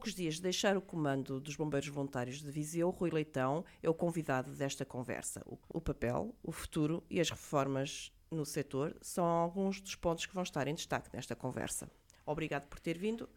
[0.00, 3.92] Poucos dias de deixar o comando dos Bombeiros Voluntários de Viseu, Rui Leitão é o
[3.92, 5.42] convidado desta conversa.
[5.68, 10.42] O papel, o futuro e as reformas no setor são alguns dos pontos que vão
[10.42, 11.86] estar em destaque nesta conversa.
[12.24, 13.28] Obrigado por ter vindo.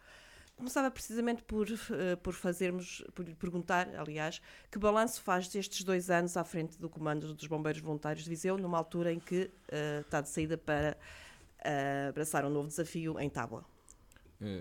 [0.55, 6.09] Começava precisamente por, uh, por fazermos, por lhe perguntar, aliás, que balanço faz destes dois
[6.09, 9.99] anos à frente do comando dos Bombeiros Voluntários de Viseu, numa altura em que uh,
[9.99, 10.95] está de saída para
[11.59, 13.72] uh, abraçar um novo desafio em Tábua.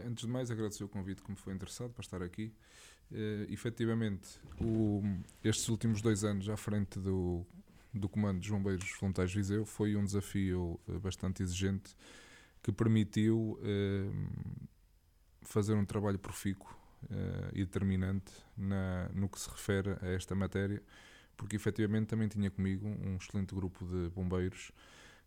[0.07, 2.53] Antes de mais, agradecer o convite que me foi interessado para estar aqui.
[3.11, 5.03] Uh, efetivamente, o,
[5.45, 7.45] estes últimos dois anos à frente do,
[7.93, 11.95] do Comando dos Bombeiros Voluntários Viseu foi um desafio bastante exigente
[12.63, 14.59] que permitiu uh,
[15.43, 16.71] fazer um trabalho profícuo
[17.05, 20.83] uh, e determinante na, no que se refere a esta matéria,
[21.37, 24.71] porque efetivamente também tinha comigo um excelente grupo de bombeiros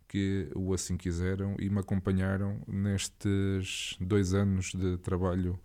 [0.08, 5.60] que o assim quiseram e me acompanharam nestes dois anos de trabalho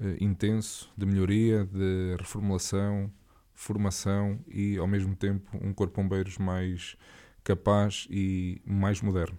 [0.00, 3.12] uh, intenso, de melhoria, de reformulação,
[3.54, 6.96] formação e, ao mesmo tempo, um corpo bombeiros mais
[7.44, 9.38] capaz e mais moderno.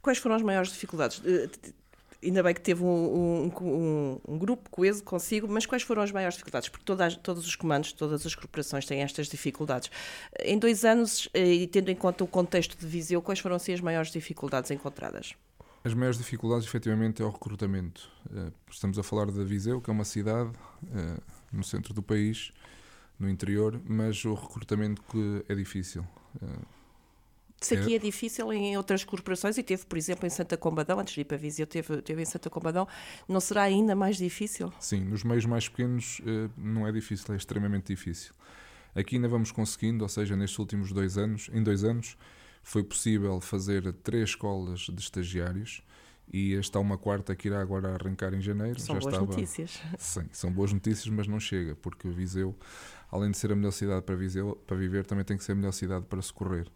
[0.00, 1.20] Quais foram as maiores dificuldades?
[2.22, 6.34] Ainda bem que teve um, um, um, grupo coeso consigo, mas quais foram as maiores
[6.34, 6.68] dificuldades?
[6.68, 9.90] Porque todas, todos os comandos, todas as corporações têm estas dificuldades.
[10.40, 13.72] Em dois anos, eh, e tendo em conta o contexto de Viseu, quais foram assim,
[13.72, 15.34] as maiores dificuldades encontradas?
[15.84, 18.10] As maiores dificuldades, efetivamente, é o recrutamento.
[18.34, 20.50] Eh, estamos a falar de Viseu, que é uma cidade
[20.94, 21.20] eh,
[21.52, 22.52] no centro do país,
[23.18, 26.04] no interior, mas o recrutamento que é difícil.
[27.66, 27.96] Se aqui é.
[27.96, 31.24] é difícil em outras corporações, e teve, por exemplo, em Santa Combadão, antes de ir
[31.24, 32.86] para Viseu, teve, teve em Santa Combadão,
[33.28, 34.72] não será ainda mais difícil?
[34.78, 38.32] Sim, nos meios mais pequenos eh, não é difícil, é extremamente difícil.
[38.94, 42.16] Aqui ainda vamos conseguindo, ou seja, nestes últimos dois anos, em dois anos,
[42.62, 45.82] foi possível fazer três escolas de estagiários
[46.32, 48.80] e está uma quarta que irá agora arrancar em janeiro.
[48.80, 49.30] São Já boas estava...
[49.30, 49.80] notícias.
[49.98, 52.56] Sim, são boas notícias, mas não chega, porque Viseu,
[53.10, 55.54] além de ser a melhor cidade para, Viseu, para viver, também tem que ser a
[55.56, 56.66] melhor cidade para socorrer.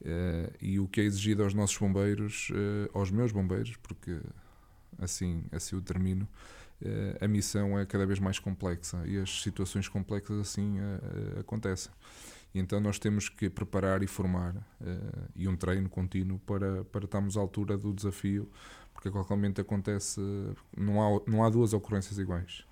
[0.00, 4.18] Uh, e o que é exigido aos nossos bombeiros, uh, aos meus bombeiros, porque
[4.98, 6.26] assim, assim o termino,
[6.80, 10.78] uh, a missão é cada vez mais complexa e as situações complexas assim
[11.38, 11.92] acontecem.
[12.54, 14.56] E então nós temos que preparar e formar
[15.36, 18.50] e um treino contínuo para, para estarmos à altura do desafio,
[18.92, 20.20] porque a qualquer momento acontece,
[20.76, 22.64] não há, não há duas ocorrências iguais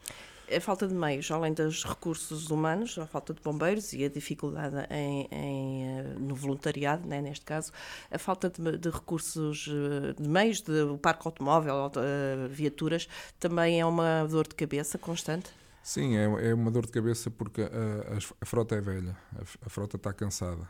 [0.55, 4.77] a falta de meios, além dos recursos humanos, a falta de bombeiros e a dificuldade
[4.91, 7.73] em, em eh, no voluntariado, né, neste caso,
[8.11, 13.81] a falta de, de recursos, eh, de meios, de parque automóvel, de, uh, viaturas, também
[13.81, 15.51] é uma dor de cabeça constante?
[15.83, 19.69] Sim, é, é uma dor de cabeça porque a, a, frota é velha, a, a
[19.69, 20.69] frota está cansada.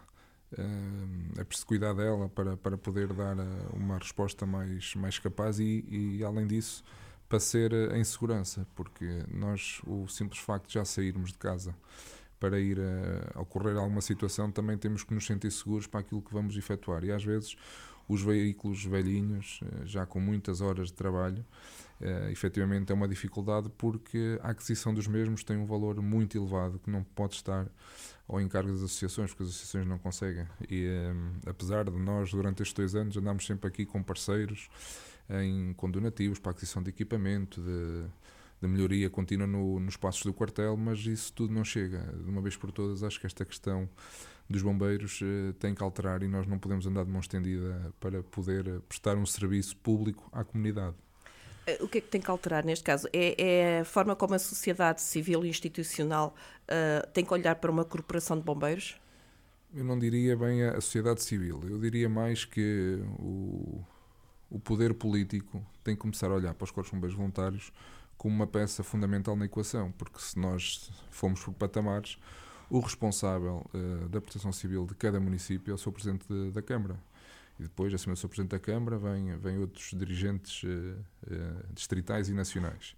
[1.36, 3.36] É preciso cuidar dela para, para poder dar
[3.74, 6.82] uma resposta mais, mais capaz e, e além disso,
[7.28, 11.74] para ser eh, em segurança, porque nós, o simples facto de já sairmos de casa
[12.40, 16.22] para ir a, a ocorrer alguma situação, também temos que nos sentir seguros para aquilo
[16.22, 17.04] que vamos efetuar.
[17.04, 17.56] E às vezes
[18.08, 21.44] os veículos velhinhos, eh, já com muitas horas de trabalho,
[22.30, 26.88] efetivamente é uma dificuldade porque a aquisição dos mesmos tem um valor muito elevado que
[26.88, 27.66] não pode estar
[28.28, 30.46] ao encargo das associações, porque as associações não conseguem.
[30.70, 30.86] E
[31.44, 34.70] apesar de nós, durante estes dois anos, andarmos sempre aqui com parceiros
[35.30, 38.04] em condonativos para a aquisição de equipamento, de,
[38.60, 42.00] de melhoria contínua no, nos passos do quartel, mas isso tudo não chega.
[42.00, 43.88] De uma vez por todas, acho que esta questão
[44.48, 48.22] dos bombeiros eh, tem que alterar e nós não podemos andar de mão estendida para
[48.22, 50.96] poder eh, prestar um serviço público à comunidade.
[51.66, 53.06] Eh, o que é que tem que alterar neste caso?
[53.12, 57.70] É, é a forma como a sociedade civil e institucional uh, tem que olhar para
[57.70, 58.98] uma corporação de bombeiros?
[59.74, 63.84] Eu não diria bem a sociedade civil, eu diria mais que o,
[64.50, 67.72] o poder político tem que começar a olhar para os corpos bombeiros voluntários
[68.16, 72.18] como uma peça fundamental na equação, porque se nós formos por patamares,
[72.68, 76.60] o responsável uh, da proteção civil de cada município é o seu presidente de, da
[76.60, 76.98] Câmara.
[77.58, 82.28] E depois, acima do seu presidente da Câmara, vêm vem outros dirigentes uh, uh, distritais
[82.28, 82.96] e nacionais.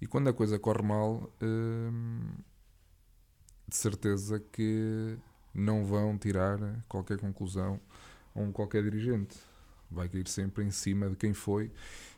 [0.00, 1.30] E quando a coisa corre mal,
[3.66, 5.16] de certeza que
[5.54, 7.80] não vão tirar qualquer conclusão
[8.34, 9.38] a qualquer dirigente
[9.94, 11.70] vai cair sempre em cima de quem foi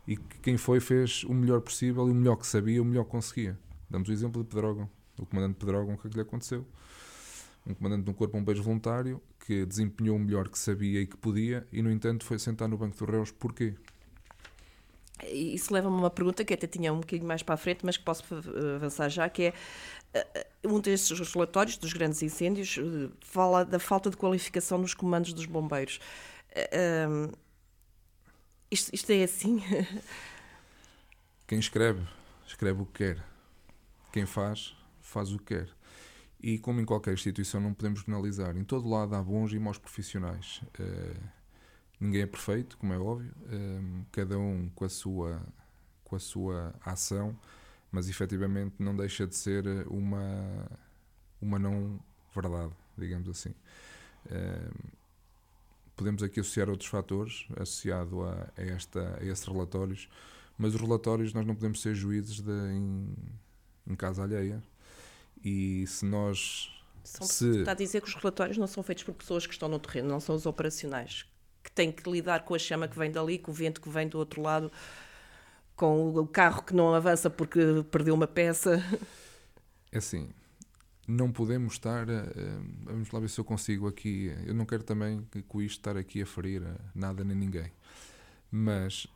[0.06, 3.04] e que quem foi fez o melhor possível e o melhor que sabia, o melhor
[3.04, 3.58] que conseguia.
[3.88, 4.88] Damos o exemplo de Pedrógão,
[5.18, 6.66] o comandante Pedrógão, o que é que lhe aconteceu?
[7.66, 11.06] Um comandante de um corpo de bombeiros voluntário que desempenhou o melhor que sabia e
[11.06, 13.30] que podia e, no entanto, foi sentar no banco dos réus.
[13.32, 13.74] Porquê?
[15.24, 17.96] Isso leva-me a uma pergunta que até tinha um bocadinho mais para a frente, mas
[17.96, 18.22] que posso
[18.76, 19.54] avançar já, que é
[20.12, 24.94] eh, eh, um desses relatórios dos grandes incêndios eh, fala da falta de qualificação nos
[24.94, 26.00] comandos dos bombeiros.
[28.70, 29.62] Isto, isto é assim?
[31.46, 32.02] Quem escreve
[32.46, 33.24] escreve o que quer.
[34.12, 35.68] Quem faz, faz o que quer.
[36.40, 38.56] E como em qualquer instituição não podemos penalizar.
[38.56, 40.62] Em todo lado há bons e maus profissionais.
[40.78, 41.20] Uh,
[42.00, 43.32] ninguém é perfeito, como é óbvio.
[43.42, 45.42] Uh, cada um com a sua
[46.04, 47.36] com a sua ação,
[47.90, 50.70] mas efetivamente não deixa de ser uma
[51.40, 52.00] uma não
[52.34, 53.54] verdade, digamos assim.
[54.26, 54.95] Uh,
[55.96, 60.08] podemos aqui associar outros fatores associado a, a, esta, a esses relatórios,
[60.58, 63.14] mas os relatórios nós não podemos ser juízes de, em,
[63.86, 64.62] em casa alheia.
[65.42, 66.70] E se nós.
[67.02, 67.60] São, se...
[67.60, 70.08] Está a dizer que os relatórios não são feitos por pessoas que estão no terreno,
[70.08, 71.24] não são os operacionais,
[71.62, 74.08] que têm que lidar com a chama que vem dali, com o vento que vem
[74.08, 74.70] do outro lado,
[75.76, 77.60] com o carro que não avança porque
[77.90, 78.82] perdeu uma peça.
[79.92, 80.28] É assim,
[81.06, 82.06] não podemos estar.
[82.84, 84.34] vamos lá ver se eu consigo aqui.
[84.44, 86.62] Eu não quero também com isto estar aqui a ferir
[86.94, 87.72] nada nem ninguém,
[88.50, 89.06] mas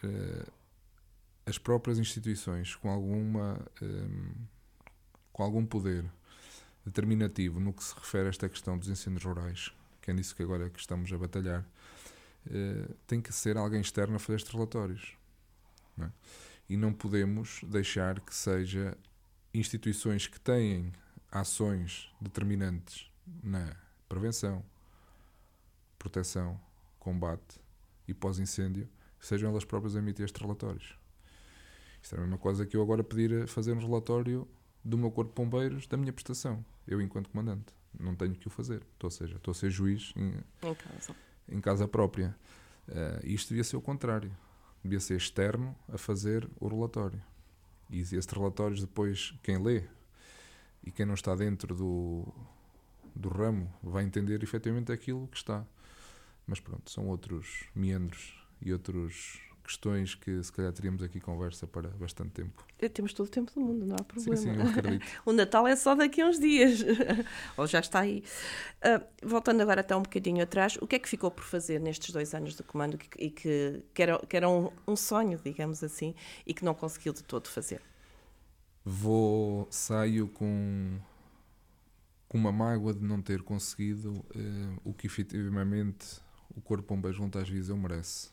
[1.47, 3.59] as próprias instituições com alguma.
[3.83, 4.33] Um,
[5.33, 6.05] com algum poder
[6.85, 9.73] determinativo no que se refere a esta questão dos incêndios rurais,
[10.03, 11.65] que é nisso que agora é que estamos a batalhar,
[13.07, 15.17] tem que ser alguém externo a fazer estes relatórios.
[15.97, 16.11] Não é?
[16.69, 18.97] E não podemos deixar que seja
[19.53, 20.93] instituições que têm
[21.31, 23.11] ações determinantes
[23.43, 23.77] na
[24.09, 24.65] prevenção,
[25.99, 26.61] proteção,
[26.99, 27.61] combate
[28.09, 28.89] e pós-incêndio,
[29.21, 30.99] sejam elas próprias a emitir estes relatórios.
[32.03, 34.49] Isto é a mesma coisa que eu agora pedir a fazer um relatório
[34.85, 37.75] do meu corpo de bombeiros da minha prestação, eu enquanto comandante.
[37.99, 38.83] Não tenho que o fazer.
[39.03, 40.29] Ou seja, estou a ser juiz em,
[40.63, 41.17] em, casa.
[41.49, 42.37] em casa própria.
[42.89, 44.31] Uh, isto devia ser o contrário.
[44.83, 47.21] Devia ser externo a fazer o relatório.
[47.91, 49.85] E estes relatórios depois, quem lê
[50.85, 52.27] e quem não está dentro do,
[53.15, 55.65] do ramo vai entender efetivamente aquilo que está.
[56.47, 59.41] Mas pronto, são outros meandros e outros
[59.71, 62.67] questões que se calhar teríamos aqui conversa para bastante tempo.
[62.79, 64.37] É, temos todo o tempo do mundo, não há problema.
[64.37, 65.07] Sim, sim, eu acredito.
[65.25, 66.81] o Natal é só daqui a uns dias,
[67.57, 68.25] ou já está aí.
[68.79, 72.13] Uh, voltando agora até um bocadinho atrás, o que é que ficou por fazer nestes
[72.13, 75.85] dois anos de comando que, e que, que era, que era um, um sonho, digamos
[75.85, 77.81] assim, e que não conseguiu de todo fazer?
[78.85, 81.01] Vou saio com
[82.31, 87.51] com uma mágoa de não ter conseguido uh, o que efetivamente o Corpo Bombeiros Voluntários
[87.51, 88.31] Viseu merece.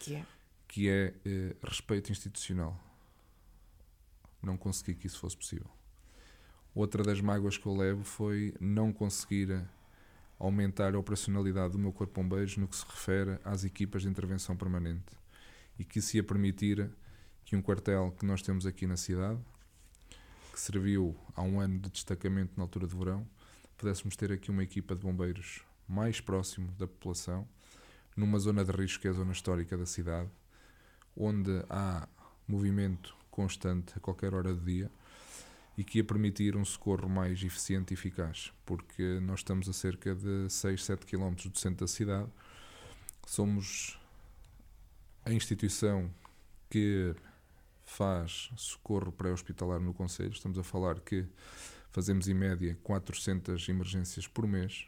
[0.00, 0.26] Que é?
[0.66, 2.76] Que é uh, respeito institucional.
[4.42, 5.70] Não consegui que isso fosse possível.
[6.74, 9.64] Outra das mágoas que eu levo foi não conseguir
[10.36, 14.56] aumentar a operacionalidade do meu Corpo Bombeiros no que se refere às equipas de intervenção
[14.56, 15.16] permanente
[15.78, 16.90] e que se ia permitir
[17.46, 19.38] que um quartel que nós temos aqui na cidade,
[20.52, 23.24] que serviu há um ano de destacamento na altura de verão,
[23.78, 27.46] pudéssemos ter aqui uma equipa de bombeiros mais próximo da população,
[28.16, 30.28] numa zona de risco que é a zona histórica da cidade,
[31.16, 32.08] onde há
[32.48, 34.90] movimento constante a qualquer hora do dia
[35.78, 40.16] e que ia permitir um socorro mais eficiente e eficaz, porque nós estamos a cerca
[40.16, 42.28] de 6, 7 km do centro da cidade,
[43.24, 44.00] somos
[45.24, 46.10] a instituição
[46.68, 47.14] que
[47.86, 50.32] faz socorro pré-hospitalar no Conselho.
[50.32, 51.24] Estamos a falar que
[51.90, 54.86] fazemos em média 400 emergências por mês.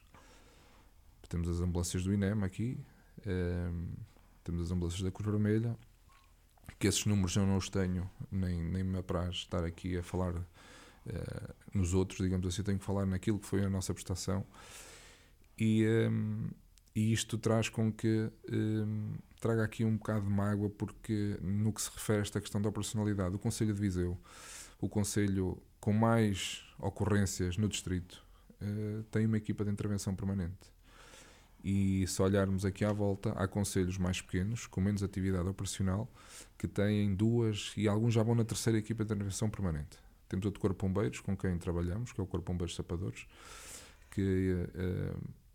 [1.28, 2.78] Temos as ambulâncias do INEM aqui,
[3.26, 3.92] ehm,
[4.42, 5.76] temos as ambulâncias da Cruz Vermelha,
[6.78, 10.34] que esses números eu não os tenho, nem, nem me apraz estar aqui a falar
[10.34, 14.44] uh, nos outros, digamos assim, eu tenho que falar naquilo que foi a nossa prestação.
[15.58, 16.50] E, um, ehm,
[16.98, 21.72] e isto traz com que um, ehm, traga aqui um bocado de mágoa, porque no
[21.72, 24.18] que se refere a esta questão da operacionalidade, o Conselho de Viseu,
[24.80, 28.20] o Conselho com mais ocorrências no distrito,
[28.60, 30.72] uh, tem uma equipa de intervenção permanente.
[31.62, 36.10] E se olharmos aqui à volta, há conselhos mais pequenos, com menos atividade operacional,
[36.58, 39.98] que têm duas e alguns já vão na terceira equipa de intervenção permanente.
[40.28, 43.24] Temos outro Corpo Bombeiros, com quem trabalhamos, que é o Corpo Bombeiros Sapadores,
[44.10, 45.47] que uh,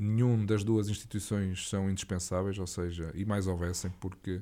[0.00, 4.40] nenhum das duas instituições são indispensáveis, ou seja, e mais houvessem, porque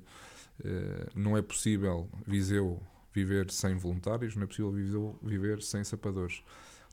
[0.65, 2.81] eh, não é possível Viseu
[3.13, 6.43] viver sem voluntários, não é possível Viseu viver sem sapadores.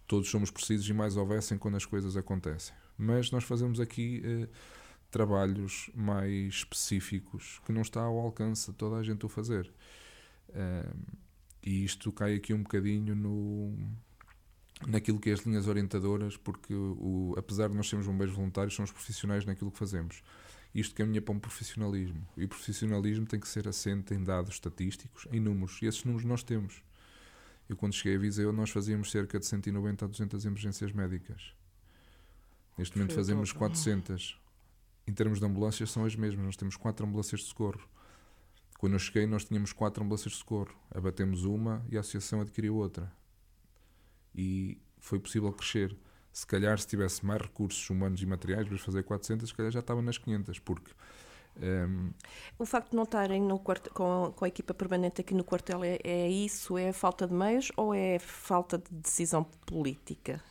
[0.07, 2.75] Todos somos precisos e mais houvessem quando as coisas acontecem.
[2.97, 4.47] Mas nós fazemos aqui eh,
[5.11, 9.71] trabalhos mais específicos que não está ao alcance de toda a gente o fazer.
[11.63, 13.77] e isto cai aqui um bocadinho no
[14.87, 18.91] naquilo que é as linhas orientadoras, porque o, apesar de nós sermos bombeiros voluntários, somos
[18.91, 20.21] profissionais naquilo que fazemos.
[20.73, 22.27] Isto caminha para um profissionalismo.
[22.35, 25.81] E o profissionalismo tem que ser assente em dados estatísticos, em números.
[25.81, 26.83] E esses números nós temos.
[27.69, 31.53] Eu, quando cheguei a Viseu, nós fazíamos cerca de 190 a 200 emergências médicas.
[32.77, 34.37] Neste momento fazemos 400.
[35.07, 36.45] Em termos de ambulâncias, são as mesmas.
[36.45, 37.81] Nós temos 4 ambulâncias de socorro.
[38.77, 40.75] Quando eu cheguei, nós tínhamos quatro ambulâncias de socorro.
[40.93, 43.11] Abatemos uma e a associação adquiriu outra.
[44.35, 45.95] E foi possível crescer.
[46.31, 49.79] Se calhar, se tivesse mais recursos humanos e materiais para fazer 400, se calhar já
[49.79, 50.91] estava nas 500, porque
[51.61, 52.11] um,
[52.59, 55.83] o facto de não estarem no quartel, com, com, a equipa permanente aqui no quartel
[55.83, 56.77] é, é, isso?
[56.77, 60.43] É falta de meios ou é falta de decisão política?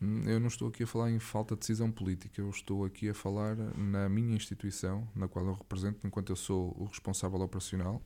[0.00, 3.08] Hum, eu não estou aqui a falar em falta de decisão política, eu estou aqui
[3.08, 8.00] a falar na minha instituição, na qual eu represento, enquanto eu sou o responsável operacional.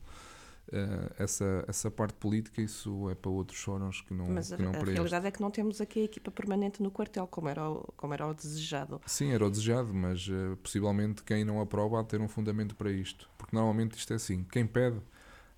[0.71, 4.71] Uh, essa, essa parte política, isso é para outros fóruns que não Mas que não
[4.71, 7.69] a, a realidade é que não temos aqui a equipa permanente no quartel, como era
[7.69, 9.01] o, como era o desejado.
[9.05, 12.73] Sim, era o desejado, mas uh, possivelmente quem não aprova há de ter um fundamento
[12.73, 13.29] para isto.
[13.37, 15.01] Porque normalmente isto é assim: quem pede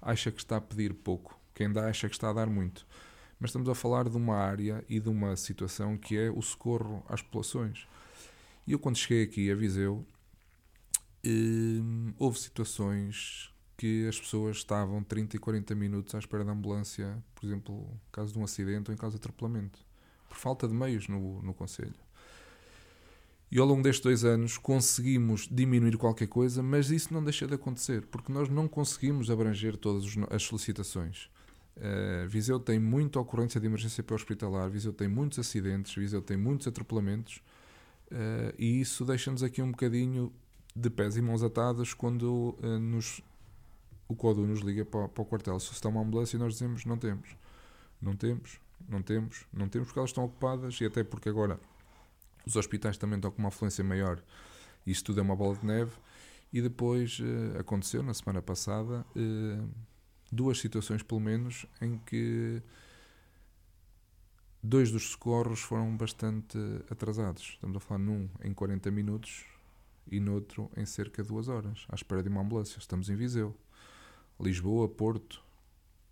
[0.02, 2.84] acha que está a pedir pouco, quem dá acha que está a dar muito.
[3.40, 7.04] Mas estamos a falar de uma área e de uma situação que é o socorro
[7.08, 7.88] às populações.
[8.66, 10.04] E eu, quando cheguei aqui a Viseu,
[11.24, 17.22] uh, houve situações que as pessoas estavam 30 e 40 minutos à espera da ambulância,
[17.36, 19.80] por exemplo, em caso de um acidente ou em caso de atropelamento,
[20.30, 21.94] por falta de meios no, no Conselho.
[23.52, 27.54] E ao longo destes dois anos conseguimos diminuir qualquer coisa, mas isso não deixa de
[27.54, 31.30] acontecer, porque nós não conseguimos abranger todas as solicitações.
[31.78, 36.68] Uh, Viseu tem muita ocorrência de emergência pré-hospitalar, Viseu tem muitos acidentes, Viseu tem muitos
[36.68, 37.44] atropelamentos,
[38.12, 40.32] uh, e isso deixa-nos aqui um bocadinho
[40.76, 43.22] de pés e mãos atadas quando uh, nos
[44.08, 46.86] o CODU nos liga para, para o quartel se está uma ambulância e nós dizemos
[46.86, 47.36] não temos,
[48.02, 51.60] não temos, não temos, não temos porque elas estão ocupadas e até porque agora
[52.46, 54.22] os hospitais também estão com uma afluência maior
[54.86, 55.92] isso tudo é uma bola de neve
[56.52, 59.70] e depois uh, aconteceu na semana passada uh,
[60.32, 62.62] duas situações pelo menos em que
[64.64, 66.58] dois dos socorros foram bastante
[66.90, 67.44] atrasados.
[67.44, 69.44] Estamos a falar num em 40 minutos
[70.10, 72.80] e noutro em cerca de duas horas, à espera de uma ambulância.
[72.80, 73.56] Estamos em Viseu.
[74.40, 75.44] Lisboa, Porto,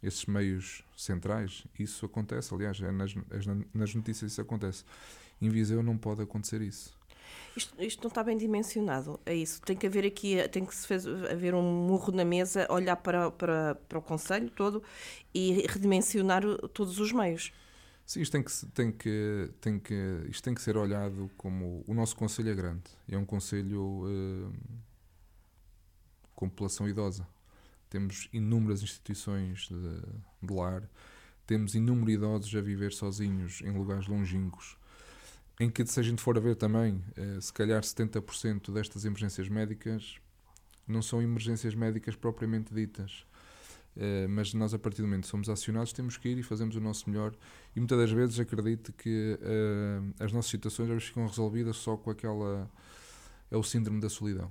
[0.01, 2.53] esses meios centrais, isso acontece.
[2.53, 3.13] Aliás, é nas,
[3.73, 4.83] nas notícias isso acontece.
[5.41, 6.99] Em Viseu não pode acontecer isso.
[7.55, 9.61] Isto, isto, não está bem dimensionado, é isso.
[9.61, 10.93] Tem que haver aqui, tem que se
[11.29, 14.81] haver um murro na mesa, olhar para, para, para o Conselho todo
[15.33, 17.51] e redimensionar todos os meios.
[18.05, 21.83] Sim, isto tem que, tem que, tem que, isto tem que ser olhado como.
[21.87, 22.83] O nosso Conselho é grande.
[23.07, 24.53] É um Conselho uh,
[26.35, 27.25] com população idosa
[27.91, 30.89] temos inúmeras instituições de, de lar,
[31.45, 34.77] temos inúmeros idosos a viver sozinhos em lugares longínquos,
[35.59, 39.47] em que, se a gente for a ver também, eh, se calhar 70% destas emergências
[39.49, 40.15] médicas
[40.87, 43.25] não são emergências médicas propriamente ditas.
[43.95, 46.77] Uh, mas nós, a partir do momento que somos acionados, temos que ir e fazemos
[46.77, 47.35] o nosso melhor.
[47.75, 52.09] E muitas das vezes acredito que uh, as nossas situações vezes ficam resolvidas só com
[52.09, 52.71] aquela.
[53.51, 54.49] É o síndrome da solidão.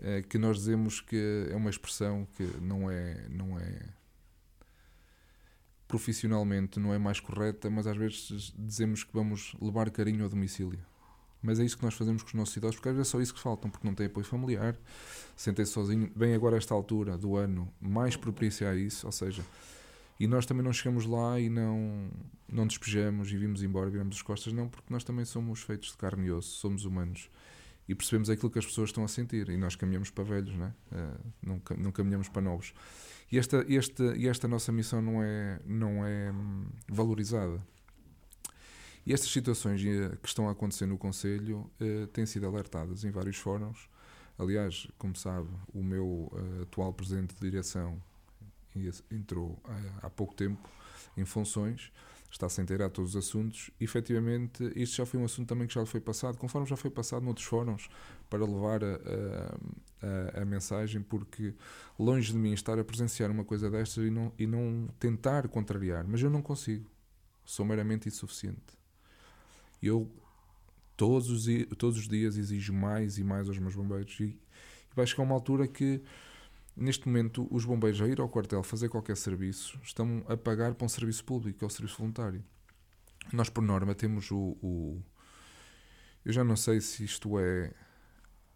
[0.00, 3.80] Eh, que nós dizemos que é uma expressão que não é, não é
[5.88, 10.78] profissionalmente não é mais correta, mas às vezes dizemos que vamos levar carinho ao domicílio.
[11.40, 13.20] Mas é isso que nós fazemos com os nossos idosos, porque às vezes é só
[13.20, 14.76] isso que faltam, porque não têm apoio familiar,
[15.36, 16.10] sentem-se sozinhos.
[16.14, 19.42] Bem, agora, esta altura do ano, mais propícia a isso, ou seja,
[20.18, 22.10] e nós também não chegamos lá e não,
[22.48, 25.96] não despejamos e vimos embora, viramos as costas, não, porque nós também somos feitos de
[25.96, 27.30] carne e osso, somos humanos
[27.88, 29.48] e percebemos aquilo que as pessoas estão a sentir.
[29.48, 30.68] E nós caminhamos para velhos, não, é?
[30.92, 32.74] Uh, não, não caminhamos para novos.
[33.32, 37.66] E esta, esta, e esta nossa missão não é, não é hum, valorizada.
[39.06, 43.10] E estas situações eh, que estão a acontecer no Conselho uh, têm sido alertadas em
[43.10, 43.88] vários fóruns.
[44.38, 46.30] Aliás, como sabe, o meu
[46.62, 48.00] atual presidente de direção
[49.10, 49.60] entrou
[50.00, 50.70] há pouco tempo
[51.16, 51.90] em funções
[52.30, 53.70] está sem ter a todos os assuntos.
[53.80, 56.90] E, efetivamente, isto já foi um assunto também que já foi passado, conforme já foi
[56.90, 57.88] passado noutros fóruns,
[58.28, 58.98] para levar a,
[60.36, 61.54] a, a, mensagem, porque
[61.98, 66.06] longe de mim estar a presenciar uma coisa destas e não, e não tentar contrariar,
[66.06, 66.88] mas eu não consigo.
[67.44, 68.76] Sou meramente insuficiente.
[69.82, 70.10] Eu
[70.96, 71.46] todos os,
[71.78, 75.34] todos os dias exijo mais e mais aos meus bombeiros e, e vai chegar uma
[75.34, 76.02] altura que
[76.78, 80.84] Neste momento, os bombeiros a ir ao quartel fazer qualquer serviço estão a pagar para
[80.84, 82.42] um serviço público, que é o serviço voluntário.
[83.32, 85.02] Nós, por norma, temos o, o.
[86.24, 87.72] eu já não sei se isto é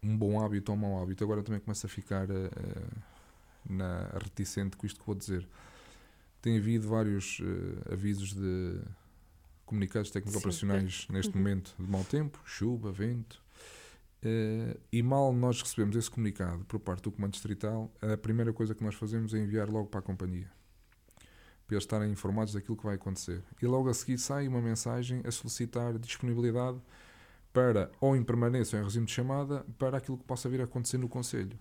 [0.00, 3.02] um bom hábito ou um mau hábito, agora também começo a ficar uh,
[3.68, 5.46] na, reticente com isto que vou dizer.
[6.40, 8.80] Tem havido vários uh, avisos de
[9.66, 11.42] comunicados técnicos operacionais neste uhum.
[11.42, 13.42] momento de mau tempo, chuva, vento,
[14.24, 18.72] Uh, e mal nós recebemos esse comunicado por parte do Comando Distrital, a primeira coisa
[18.72, 20.48] que nós fazemos é enviar logo para a companhia,
[21.66, 23.42] para eles estarem informados daquilo que vai acontecer.
[23.60, 26.78] E logo a seguir sai uma mensagem a solicitar disponibilidade
[27.52, 30.64] para ou em permanência ou em regime de chamada para aquilo que possa vir a
[30.64, 31.58] acontecer no Conselho.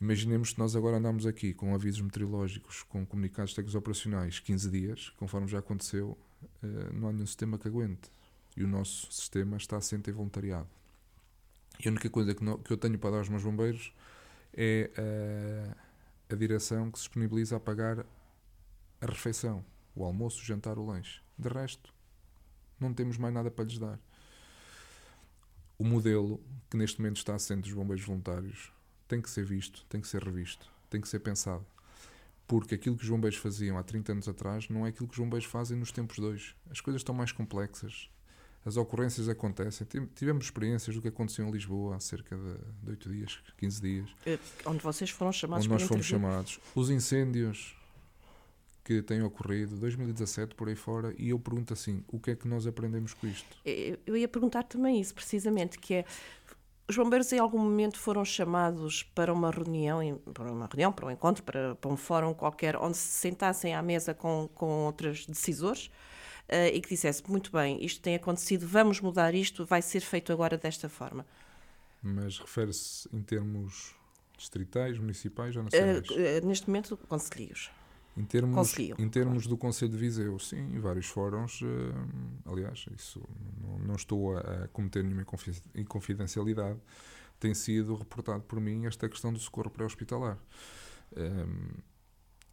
[0.00, 5.10] Imaginemos que nós agora andamos aqui com avisos meteorológicos, com comunicados técnicos operacionais, 15 dias,
[5.16, 6.16] conforme já aconteceu,
[6.62, 8.10] eh, não há nenhum sistema que aguente.
[8.56, 10.68] E o nosso sistema está assente em voluntariado.
[11.78, 13.92] E a única coisa que, não, que eu tenho para dar aos meus bombeiros
[14.52, 14.90] é
[16.30, 18.06] a, a direção que se disponibiliza a pagar
[19.00, 19.64] a refeição,
[19.94, 21.20] o almoço, o jantar, o lanche.
[21.38, 21.92] De resto,
[22.78, 23.98] não temos mais nada para lhes dar.
[25.76, 26.40] O modelo
[26.70, 28.72] que neste momento está assente dos bombeiros voluntários
[29.08, 31.66] tem que ser visto, tem que ser revisto, tem que ser pensado.
[32.46, 35.18] Porque aquilo que os bombeiros faziam há 30 anos atrás não é aquilo que os
[35.18, 36.56] bombeiros fazem nos tempos de hoje.
[36.70, 38.10] As coisas estão mais complexas,
[38.64, 39.86] as ocorrências acontecem.
[40.14, 42.36] Tivemos experiências do que aconteceu em Lisboa há cerca
[42.82, 44.10] de 8 dias, 15 dias.
[44.24, 46.58] Eh, onde vocês foram chamados Onde nós fomos chamados.
[46.74, 47.76] Os incêndios
[48.82, 52.48] que têm ocorrido, 2017 por aí fora, e eu pergunto assim: o que é que
[52.48, 53.56] nós aprendemos com isto?
[53.64, 56.04] Eu ia perguntar também isso, precisamente, que é
[56.86, 61.10] os bombeiros em algum momento foram chamados para uma reunião, para uma reunião, para um
[61.10, 65.90] encontro, para, para um fórum qualquer, onde se sentassem à mesa com, com outros decisores
[66.48, 70.58] e que dissesse, muito bem, isto tem acontecido, vamos mudar isto, vai ser feito agora
[70.58, 71.26] desta forma.
[72.02, 73.94] Mas refere-se em termos
[74.36, 76.08] distritais, municipais ou nacionais?
[76.10, 77.70] Uh, neste momento, conselhos.
[78.16, 81.66] Em termos, em termos do Conselho de Viseu, sim, em vários fóruns, uh,
[82.46, 83.20] aliás, isso
[83.60, 85.26] não, não, estou a cometer nenhuma
[85.74, 86.78] inconfidencialidade,
[87.40, 90.38] tem sido reportado por mim esta questão do socorro pré-hospitalar.
[91.16, 91.93] Um, ehm,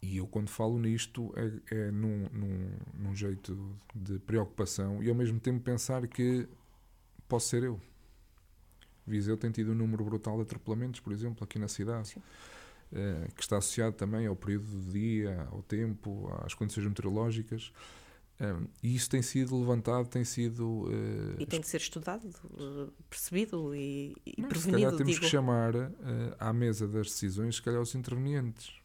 [0.02, 5.14] e eu, quando falo nisto, é, é num, num, num, jeito de preocupação e, ao
[5.14, 6.48] mesmo tempo, pensar que
[7.28, 7.80] posso ser eu.
[9.06, 12.16] Viseu tem tido um número brutal de atropelamentos, por exemplo, aqui na cidade.
[12.94, 17.72] Eh, que está associado também ao período do dia, ao tempo, às condições meteorológicas.
[18.38, 20.82] Eh, e isso tem sido levantado, tem sido.
[20.82, 22.28] Uh, e tem de ser estudado,
[23.08, 24.60] percebido e, e mas, prevenido.
[24.60, 25.24] Se calhar temos digo.
[25.24, 25.90] que chamar uh,
[26.38, 28.81] à mesa das decisões, se calhar, os intervenientes.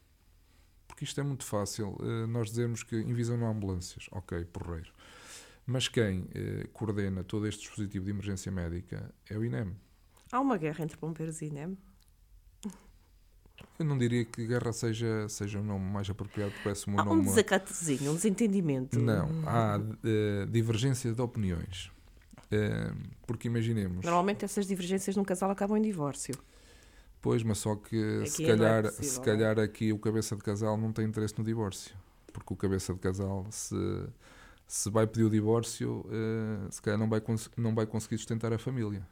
[0.97, 1.95] Porque isto é muito fácil.
[1.99, 2.95] Uh, nós dizemos que
[3.45, 4.07] há ambulâncias.
[4.11, 4.91] Ok, porreiro.
[5.63, 6.27] Mas quem
[6.73, 9.75] coordena todo este dispositivo de emergência médica é o INEM.
[10.31, 11.77] Há uma guerra entre bombeiros e INEM?
[13.77, 17.21] Eu não diria que guerra seja, seja um nome mais apropriado, parece um há nome.
[17.21, 18.97] um desacatozinho, um desentendimento.
[18.97, 21.91] Não, há uh, divergência de opiniões.
[22.45, 24.03] Uh, porque imaginemos.
[24.03, 26.33] Normalmente essas divergências num casal acabam em divórcio.
[27.21, 30.43] Pois, mas só que se é calhar, é possível, se calhar aqui o cabeça de
[30.43, 31.95] casal não tem interesse no divórcio.
[32.31, 33.75] Porque o cabeça de casal, se,
[34.67, 37.21] se vai pedir o divórcio, uh, se calhar não vai,
[37.57, 39.05] não vai conseguir sustentar a família.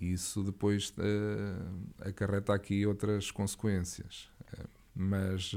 [0.00, 4.30] E isso depois uh, acarreta aqui outras consequências.
[4.52, 5.52] Uh, mas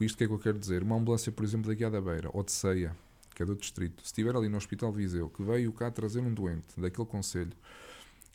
[0.00, 0.82] com isto o que é que eu quero dizer?
[0.82, 2.96] Uma ambulância, por exemplo, daqui à da Beira, ou de Ceia,
[3.34, 6.32] que é do distrito, se estiver ali no Hospital Viseu, que veio cá trazer um
[6.32, 7.52] doente daquele conselho,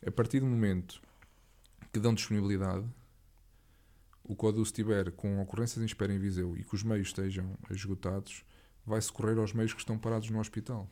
[0.06, 1.02] a partir do momento
[1.96, 2.86] que dão disponibilidade,
[4.22, 8.44] o CODU estiver com ocorrências em espera em Viseu e que os meios estejam esgotados,
[8.84, 10.86] vai socorrer aos meios que estão parados no hospital.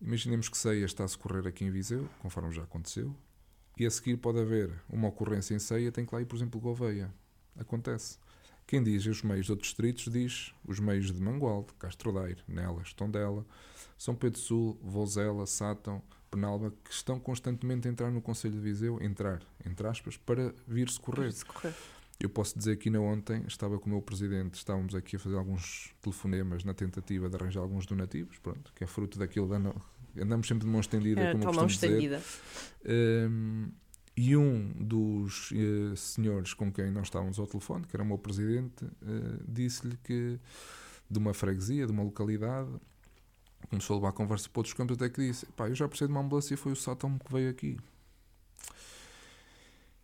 [0.00, 3.14] Imaginemos que Ceia está a socorrer aqui em Viseu, conforme já aconteceu,
[3.78, 6.58] e a seguir pode haver uma ocorrência em Ceia, tem que lá ir, por exemplo,
[6.58, 7.12] Gouveia.
[7.58, 8.18] Acontece.
[8.66, 12.94] Quem diz os meios de outros distritos diz os meios de Mangualde, Castro Daire, Nelas,
[12.94, 13.44] Tondela,
[13.98, 19.00] São Pedro Sul, Vozela, Sátão, Penalba, que estão constantemente a entrar no Conselho de Viseu,
[19.02, 21.30] entrar, entre aspas, para vir socorrer.
[21.32, 21.74] socorrer.
[22.18, 25.36] Eu posso dizer que ainda ontem estava com o meu presidente, estávamos aqui a fazer
[25.36, 29.58] alguns telefonemas na tentativa de arranjar alguns donativos, pronto, que é fruto daquilo da,
[30.20, 32.18] andamos sempre de mão estendida, é, como costumo estendida.
[32.18, 33.28] dizer.
[33.30, 33.70] Um,
[34.16, 38.18] e um dos uh, senhores com quem nós estávamos ao telefone, que era o meu
[38.18, 40.38] presidente, uh, disse-lhe que
[41.10, 42.70] de uma freguesia, de uma localidade,
[43.68, 46.08] começou a levar a conversa para outros campos, até que disse: pá, eu já precisei
[46.08, 47.78] de uma ambulância e foi o Sátão que veio aqui.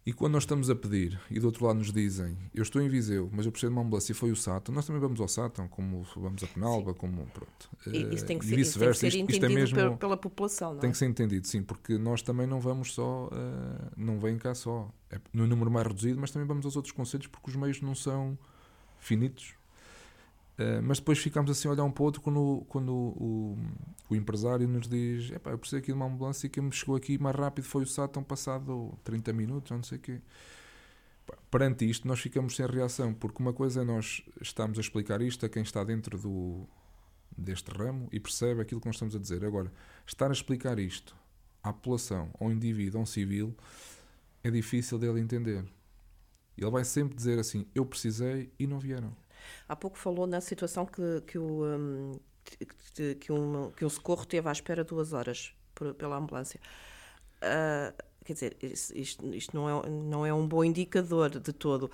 [0.08, 2.88] E quando nós estamos a pedir e do outro lado nos dizem eu estou em
[2.88, 5.28] Viseu, mas eu preciso de uma ambulância e foi o Sátão, nós também vamos ao
[5.28, 6.98] Sátão, como vamos a Penalba, sim.
[6.98, 7.70] como pronto.
[7.86, 10.16] E isso tem que, ser, isso tem que ser isto, entendido isto é mesmo, pela
[10.16, 10.92] população, não Tem é?
[10.92, 14.90] que ser entendido, sim, porque nós também não vamos só, uh, não vem cá só,
[15.10, 17.94] é no número mais reduzido, mas também vamos aos outros conselhos porque os meios não
[17.94, 18.38] são
[18.98, 19.57] finitos
[20.58, 23.58] Uh, mas depois ficamos assim a olhar um para o outro quando, quando o, o,
[24.10, 27.16] o empresário nos diz: eu preciso aqui de uma ambulância e quem me chegou aqui
[27.16, 30.20] mais rápido foi o Sátão, passado 30 minutos, não sei o quê.
[31.50, 35.46] Perante isto, nós ficamos sem reação, porque uma coisa é nós estamos a explicar isto
[35.46, 36.66] a quem está dentro do,
[37.36, 39.44] deste ramo e percebe aquilo que nós estamos a dizer.
[39.44, 39.72] Agora,
[40.06, 41.14] estar a explicar isto
[41.62, 43.54] à população, ao indivíduo, a um civil,
[44.42, 45.64] é difícil dele entender.
[46.56, 49.14] Ele vai sempre dizer assim: Eu precisei e não vieram.
[49.68, 52.12] Há pouco falou na situação que, que, o, um,
[53.18, 56.60] que, um, que um socorro teve à espera duas horas por, pela ambulância.
[57.38, 61.84] Uh, quer dizer, isto, isto não, é, não é um bom indicador de todo.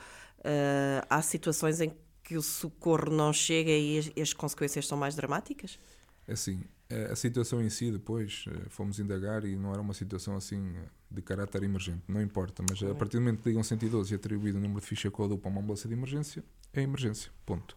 [0.41, 5.15] Uh, há situações em que o socorro não chega e as, as consequências são mais
[5.15, 5.79] dramáticas?
[6.27, 6.63] Assim,
[7.11, 10.75] a situação em si, depois eh, fomos indagar e não era uma situação assim
[11.11, 14.59] de caráter emergente, não importa, mas a partir do momento que ligam 112 e atribuído
[14.59, 17.77] o número de ficha código para uma ambulância de emergência, é emergência, ponto.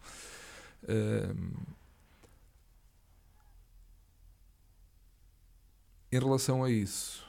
[6.12, 7.25] em relação a isso,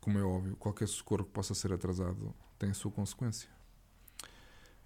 [0.00, 3.48] como é óbvio, qualquer socorro que possa ser atrasado tem a sua consequência.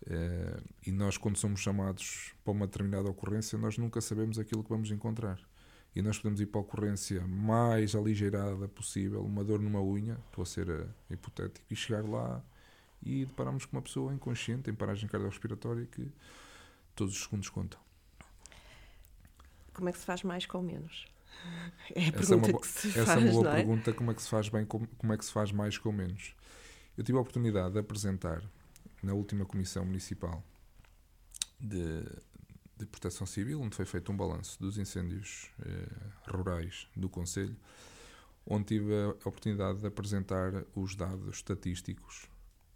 [0.03, 4.68] Uh, e nós, quando somos chamados para uma determinada ocorrência, nós nunca sabemos aquilo que
[4.68, 5.40] vamos encontrar
[5.95, 10.43] e nós podemos ir para a ocorrência mais aligeirada possível, uma dor numa unha, estou
[10.43, 12.43] a ser uh, hipotético, e chegar lá
[13.03, 16.11] e deparamos com uma pessoa inconsciente, em paragem cardiorrespiratória, que
[16.97, 17.79] todos os segundos contam.
[19.75, 21.07] Como é que se faz mais com menos?
[21.95, 23.57] É a pergunta essa é uma, que se essa faz, é uma boa é?
[23.57, 25.93] pergunta, como é que se faz bem, como, como é que se faz mais com
[25.93, 26.35] menos?
[26.97, 28.43] Eu tive a oportunidade de apresentar
[29.03, 30.43] na última comissão municipal
[31.61, 32.03] de
[32.77, 35.89] de Proteção Civil, onde foi feito um balanço dos incêndios eh,
[36.29, 37.57] rurais do Conselho,
[38.47, 42.29] onde tive a oportunidade de apresentar os dados estatísticos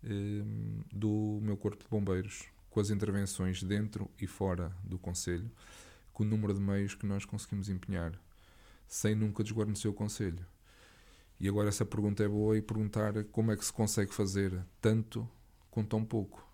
[0.05, 0.43] eh,
[0.93, 5.51] do meu Corpo de Bombeiros, com as intervenções dentro e fora do Conselho,
[6.13, 8.13] com o número de meios que nós conseguimos empenhar,
[8.87, 10.47] sem nunca desguarnecer o Conselho.
[11.41, 15.29] E agora essa pergunta é boa e perguntar como é que se consegue fazer tanto
[15.71, 16.47] com tão pouco.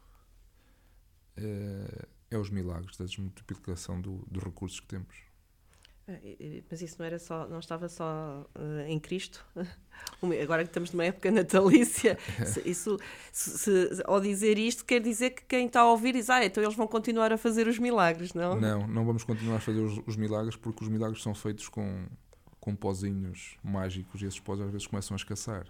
[1.37, 5.35] Eh, é os milagres da desmultiplicação do, dos recursos que temos.
[6.07, 9.45] É, mas isso não era só, não estava só uh, em Cristo.
[10.43, 12.19] Agora que estamos numa época natalícia,
[12.65, 12.99] isso,
[13.33, 16.63] se, se, ao dizer isto, quer dizer que quem está a ouvir diz, ah, então
[16.63, 18.61] eles vão continuar a fazer os milagres, não?
[18.61, 22.07] Não, não vamos continuar a fazer os, os milagres porque os milagres são feitos com,
[22.61, 25.67] com pozinhos mágicos e esses pós às vezes começam a escassar.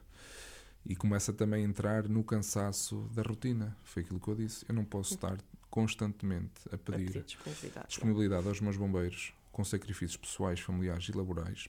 [0.84, 3.74] E começa também a entrar no cansaço da rotina.
[3.84, 4.66] Foi aquilo que eu disse.
[4.68, 5.38] Eu não posso estar
[5.74, 11.10] constantemente a pedir, a pedir disponibilidade, disponibilidade aos meus bombeiros com sacrifícios pessoais, familiares e
[11.10, 11.68] laborais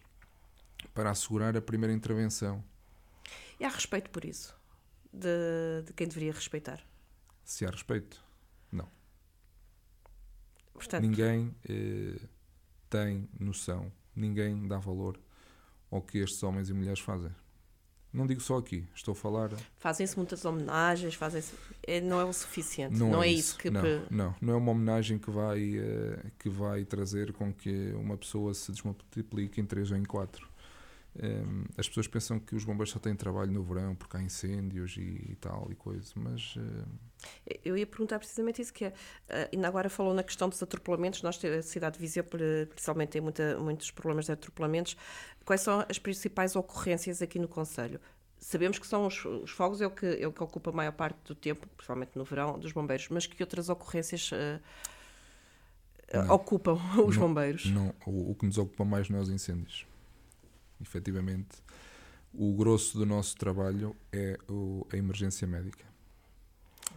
[0.93, 2.63] para assegurar a primeira intervenção.
[3.59, 4.55] E há respeito por isso?
[5.11, 6.85] De, de quem deveria respeitar?
[7.43, 8.23] Se há respeito,
[8.71, 8.87] não.
[10.71, 12.19] Portanto, ninguém eh,
[12.87, 15.19] tem noção, ninguém dá valor
[15.89, 17.35] ao que estes homens e mulheres fazem.
[18.15, 19.51] Não digo só aqui, estou a falar.
[19.77, 21.43] Fazem-se muitas homenagens, fazem
[21.85, 22.97] é, não é o suficiente.
[22.97, 23.69] Não, não é, é, isso que.
[23.69, 28.15] Não, não, não é uma homenagem que vai, uh, que vai trazer com que uma
[28.15, 30.47] pessoa se desmultiplique em três ou em quatro.
[31.21, 34.21] Um, ehm, as pessoas pensam que os bombeiros só têm trabalho no verão porque há
[34.21, 36.55] incêndios e, e tal e coisa, mas.
[36.55, 36.85] Uh...
[37.63, 38.93] Eu ia perguntar precisamente isso, que é, uh,
[39.53, 43.57] ainda agora falou na questão dos atropelamentos, nós, a cidade de Viseu, principalmente, tem muita,
[43.57, 44.95] muitos problemas de atropelamentos.
[45.43, 47.99] Quais são as principais ocorrências aqui no Conselho?
[48.37, 50.91] Sabemos que são os, os fogos, é o, que, é o que ocupa a maior
[50.91, 54.61] parte do tempo, principalmente no verão, dos bombeiros, mas que outras ocorrências uh,
[56.31, 56.73] ocupam
[57.03, 57.65] os não, bombeiros?
[57.65, 59.87] Não, o, o, que nos ocupa mais não é os incêndios.
[60.81, 61.63] Efetivamente,
[62.33, 65.85] o grosso do nosso trabalho é o, a emergência médica,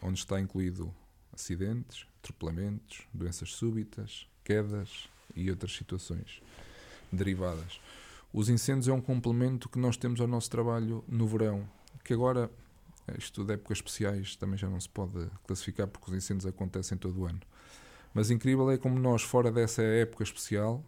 [0.02, 0.92] onde está incluído
[1.32, 6.42] acidentes, atropelamentos, doenças súbitas, quedas e outras situações
[7.12, 7.80] derivadas.
[8.32, 11.68] Os incêndios é um complemento que nós temos ao nosso trabalho no verão,
[12.04, 12.50] que agora,
[13.16, 17.20] isto de épocas especiais, também já não se pode classificar porque os incêndios acontecem todo
[17.20, 17.40] o ano.
[18.12, 20.84] Mas incrível é como nós, fora dessa época especial,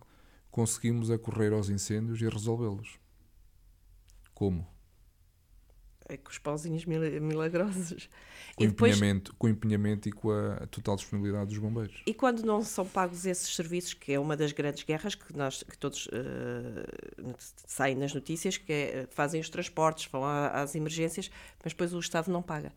[0.50, 2.98] conseguimos acorrer aos incêndios e resolvê-los.
[4.34, 4.66] Como?
[6.08, 8.08] É com os pauzinhos milagrosos.
[8.56, 8.96] Com, e depois...
[8.96, 12.02] empenhamento, com empenhamento e com a total disponibilidade dos bombeiros.
[12.04, 15.62] E quando não são pagos esses serviços, que é uma das grandes guerras que, nós,
[15.62, 17.34] que todos uh,
[17.64, 21.30] saem nas notícias, que é, fazem os transportes, vão às emergências,
[21.62, 22.72] mas depois o Estado não paga.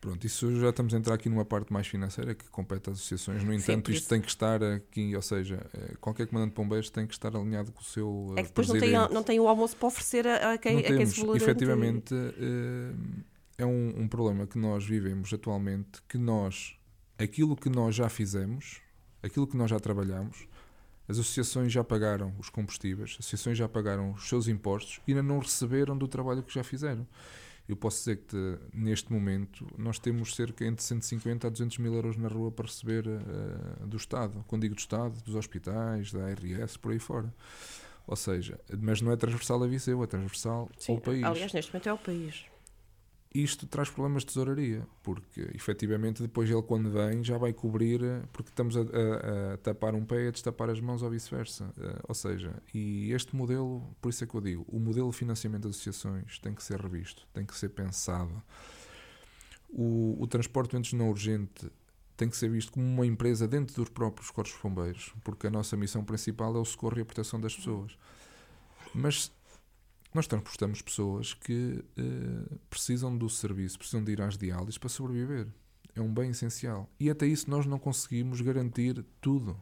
[0.00, 3.44] Pronto, isso já estamos a entrar aqui numa parte mais financeira que compete às associações.
[3.44, 6.88] No entanto, Sim, isto tem que estar aqui, ou seja, eh, qualquer comandante de bombeiros
[6.88, 8.34] tem que estar alinhado com o seu.
[8.34, 10.82] É que depois não tem, não tem o almoço para oferecer a, quem, não a
[10.84, 11.20] quem se.
[11.36, 12.92] Efetivamente, eh,
[13.58, 16.78] é um, um problema que nós vivemos atualmente, que nós,
[17.18, 18.80] aquilo que nós já fizemos,
[19.22, 20.48] aquilo que nós já trabalhamos,
[21.06, 25.22] as associações já pagaram os combustíveis, as associações já pagaram os seus impostos e ainda
[25.22, 27.06] não receberam do trabalho que já fizeram.
[27.70, 32.16] Eu posso dizer que neste momento nós temos cerca entre 150 a 200 mil euros
[32.16, 34.44] na rua para receber uh, do Estado.
[34.48, 37.32] Quando digo do Estado, dos hospitais, da ARS, por aí fora.
[38.08, 41.22] Ou seja, mas não é transversal a Viseu, é transversal Sim, ao país.
[41.22, 42.44] Aliás, neste momento é ao país.
[43.32, 48.00] Isto traz problemas de tesouraria, porque efetivamente depois ele quando vem já vai cobrir,
[48.32, 51.64] porque estamos a, a, a tapar um pé e a destapar as mãos ou vice-versa.
[51.76, 55.16] Uh, ou seja, e este modelo, por isso é que eu digo, o modelo de
[55.16, 58.42] financiamento de associações tem que ser revisto, tem que ser pensado.
[59.68, 61.70] O, o transporte antes não urgente
[62.16, 65.76] tem que ser visto como uma empresa dentro dos próprios corpos bombeiros, porque a nossa
[65.76, 67.96] missão principal é o socorro e a proteção das pessoas.
[68.92, 69.32] Mas
[70.12, 75.46] nós transportamos pessoas que uh, precisam do serviço, precisam de ir às diálises para sobreviver.
[75.94, 76.88] É um bem essencial.
[76.98, 79.56] E até isso nós não conseguimos garantir tudo.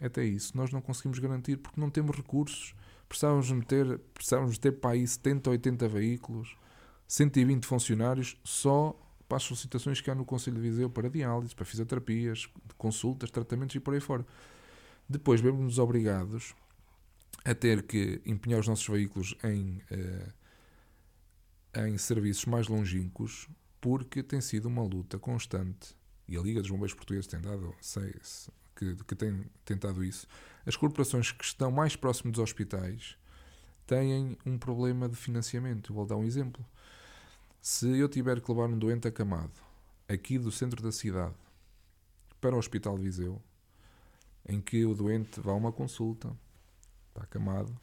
[0.00, 2.74] Até isso nós não conseguimos garantir porque não temos recursos.
[3.08, 6.56] Precisávamos meter, precisávamos ter para aí 70, 80 veículos,
[7.06, 11.64] 120 funcionários só para as solicitações que há no Conselho de Viseu para diálise, para
[11.64, 14.26] fisioterapias, consultas, tratamentos e por aí fora.
[15.08, 16.54] Depois vemos-nos obrigados
[17.46, 20.32] a ter que empenhar os nossos veículos em, uh,
[21.86, 23.48] em serviços mais longínquos,
[23.80, 25.94] porque tem sido uma luta constante,
[26.26, 28.12] e a Liga dos Bombeiros Portugueses tem dado, sei,
[28.74, 30.26] que, que tem tentado isso.
[30.66, 33.16] As corporações que estão mais próximos dos hospitais
[33.86, 35.94] têm um problema de financiamento.
[35.94, 36.66] Vou dar um exemplo.
[37.62, 39.52] Se eu tiver que levar um doente acamado
[40.08, 41.36] aqui do centro da cidade
[42.40, 43.40] para o Hospital de Viseu,
[44.48, 46.36] em que o doente vá a uma consulta,
[47.16, 47.78] está acamado,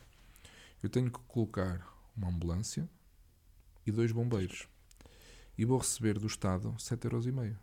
[0.81, 2.87] eu tenho que colocar uma ambulância
[3.85, 4.67] e dois bombeiros.
[5.57, 7.55] E vou receber do Estado 7,5€.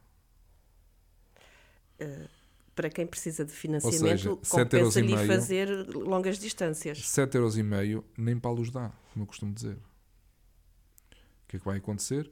[2.01, 2.29] Uh,
[2.75, 6.99] para quem precisa de financiamento, compensa-lhe fazer longas distâncias.
[6.99, 9.77] 7,5€ nem para luz dá, como eu costumo dizer.
[9.77, 12.31] O que é que vai acontecer?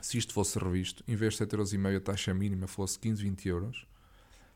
[0.00, 3.86] Se isto fosse revisto, em vez de 7,5€ a taxa mínima fosse 15, 20 euros,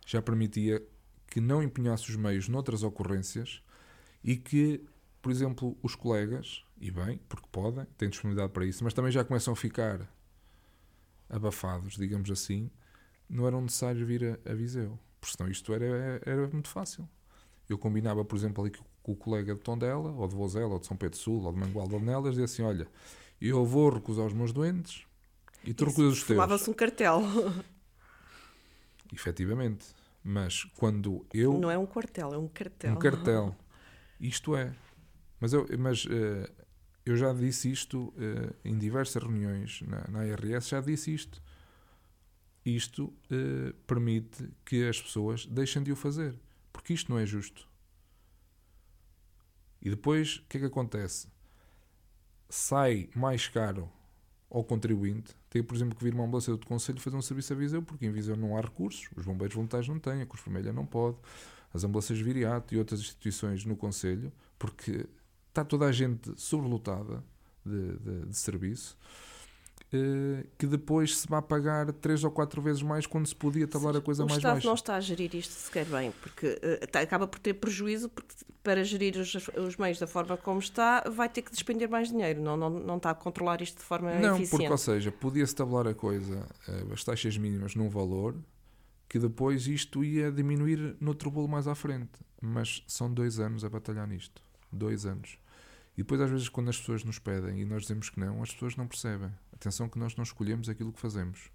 [0.04, 0.82] já permitia
[1.28, 3.62] que não empenhasse os meios noutras ocorrências
[4.26, 4.84] e que,
[5.22, 9.24] por exemplo, os colegas, e bem, porque podem, têm disponibilidade para isso, mas também já
[9.24, 10.12] começam a ficar
[11.30, 12.68] abafados, digamos assim,
[13.28, 17.08] não eram necessários vir a, a Viseu, porque senão isto era, era muito fácil.
[17.68, 20.86] Eu combinava, por exemplo, ali com o colega de Tondela, ou de Vozela, ou de
[20.86, 22.86] São Pedro Sul, ou de Mangualde ou de Nelas, dizia assim: Olha,
[23.40, 25.04] eu vou recusar os meus doentes
[25.64, 26.36] e tu recusas os teus.
[26.36, 27.22] Falava-se um cartel.
[29.12, 29.86] Efetivamente.
[30.22, 31.58] Mas quando eu.
[31.58, 32.92] Não é um quartel, é um cartel.
[32.92, 33.56] Um cartel.
[34.20, 34.74] Isto é.
[35.40, 36.66] Mas eu, mas, uh,
[37.04, 41.42] eu já disse isto uh, em diversas reuniões na, na ARS, já disse isto.
[42.64, 46.38] Isto uh, permite que as pessoas deixem de o fazer.
[46.72, 47.68] Porque isto não é justo.
[49.80, 51.28] E depois, o que é que acontece?
[52.48, 53.90] Sai mais caro
[54.50, 57.56] ao contribuinte ter, por exemplo, que vir uma ambulância do Conselho fazer um serviço a
[57.56, 60.72] Viseu, porque em Viseu não há recursos, os bombeiros voluntários não têm, a Cruz Vermelha
[60.72, 61.16] não pode
[61.76, 65.06] as ambulâncias Viriato e outras instituições no Conselho, porque
[65.48, 67.22] está toda a gente sobrelotada
[67.64, 68.96] de, de, de serviço,
[69.92, 73.96] eh, que depois se vai pagar três ou quatro vezes mais quando se podia tabelar
[73.96, 74.48] a coisa mais baixa.
[74.48, 78.08] O Estado não está a gerir isto sequer bem, porque uh, acaba por ter prejuízo,
[78.08, 78.34] porque
[78.64, 82.42] para gerir os, os, meios da forma como está, vai ter que despender mais dinheiro,
[82.42, 84.42] não, não, não está a controlar isto de forma não, eficiente.
[84.42, 88.34] Não, porque, ou seja, podia-se tabelar a coisa, uh, as taxas mínimas num valor,
[89.16, 92.20] que depois isto ia diminuir no bolo mais à frente.
[92.40, 94.42] Mas são dois anos a batalhar nisto.
[94.70, 95.38] Dois anos.
[95.94, 98.52] E depois, às vezes, quando as pessoas nos pedem e nós dizemos que não, as
[98.52, 99.30] pessoas não percebem.
[99.54, 101.50] Atenção que nós não escolhemos aquilo que fazemos.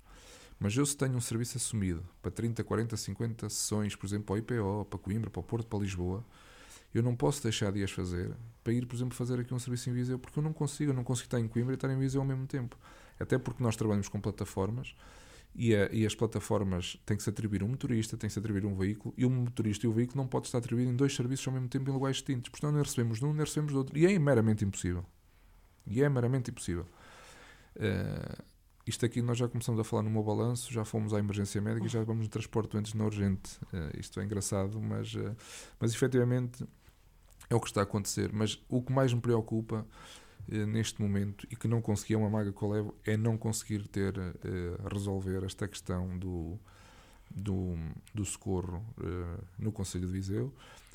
[0.59, 4.33] Mas eu, se tenho um serviço assumido para 30, 40, 50 sessões, por exemplo, para
[4.33, 6.25] o IPO, para Coimbra, para o Porto, para Lisboa,
[6.93, 9.91] eu não posso deixar de as fazer para ir, por exemplo, fazer aqui um serviço
[9.91, 10.89] em Viseu, porque eu não consigo.
[10.89, 12.75] Eu não consigo estar em Coimbra e estar em Viseu ao mesmo tempo.
[13.19, 14.95] Até porque nós trabalhamos com plataformas
[15.53, 18.65] e, a, e, as plataformas têm que se atribuir um motorista, têm que se atribuir
[18.65, 21.45] um veículo, e o motorista e o veículo não pode estar atribuído em dois serviços
[21.47, 22.49] ao mesmo tempo em lugares distintos.
[22.49, 23.97] Portanto, nem recebemos de um, nem recebemos do outro.
[23.97, 25.05] E é meramente impossível.
[25.85, 26.85] E é meramente impossível.
[27.75, 28.43] Uh,
[28.87, 31.85] isto aqui nós já começamos a falar no meu balanço, já fomos à emergência médica
[31.85, 33.57] e já vamos no transporte doentes na urgente.
[33.65, 35.35] Uh, isto é engraçado, mas, uh,
[35.79, 36.65] mas efetivamente
[37.49, 38.31] é o que está a acontecer.
[38.33, 39.85] Mas o que mais me preocupa
[40.51, 44.17] neste momento e que não conseguia uma maga que eu levo é não conseguir ter
[44.17, 46.59] uh, resolver esta questão do,
[47.29, 47.75] do,
[48.13, 50.53] do socorro uh, no Conselho de Viseu.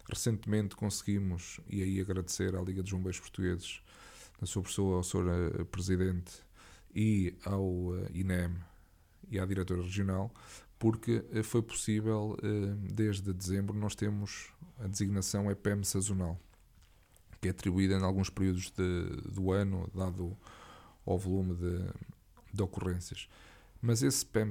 [0.09, 3.81] Recentemente conseguimos, e aí agradecer à Liga dos Bombeiros Portugueses,
[4.41, 5.65] na sua pessoa, ao Sr.
[5.71, 6.33] Presidente
[6.95, 8.55] e ao INEM
[9.31, 10.33] e à Diretora Regional,
[10.79, 12.37] porque foi possível,
[12.79, 16.39] desde dezembro, nós temos a designação EPM sazonal
[17.47, 20.37] que é atribuída em alguns períodos de, do ano, dado
[21.07, 21.79] ao volume de,
[22.53, 23.29] de ocorrências.
[23.81, 24.51] Mas esse PEM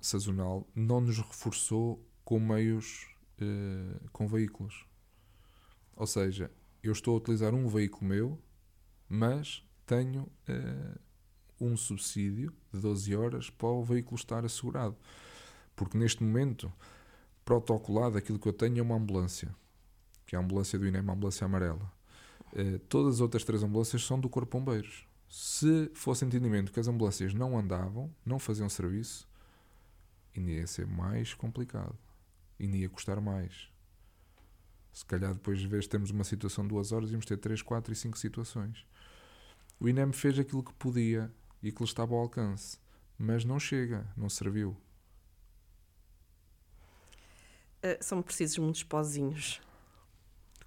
[0.00, 3.08] sazonal não nos reforçou com meios,
[3.40, 4.86] eh, com veículos.
[5.96, 6.50] Ou seja,
[6.82, 8.38] eu estou a utilizar um veículo meu,
[9.08, 11.00] mas tenho uh,
[11.60, 14.96] um subsídio de 12 horas para o veículo estar assegurado.
[15.74, 16.72] Porque neste momento,
[17.44, 19.54] protocolado, aquilo que eu tenho é uma ambulância,
[20.26, 21.95] que é a ambulância do INEM, a ambulância amarela.
[22.56, 25.06] Uh, todas as outras três ambulâncias são do Corpo Bombeiros.
[25.28, 29.28] Se fosse entendimento que as ambulâncias não andavam, não faziam serviço,
[30.34, 31.94] ainda ia ser mais complicado.
[32.58, 33.68] Ainda ia custar mais.
[34.90, 37.92] Se calhar depois de vez temos uma situação de duas horas, íamos ter três, quatro
[37.92, 38.86] e cinco situações.
[39.78, 41.30] O INEM fez aquilo que podia
[41.62, 42.78] e que lhe estava ao alcance,
[43.18, 44.74] mas não chega, não serviu.
[47.84, 49.60] Uh, são precisos muitos pozinhos.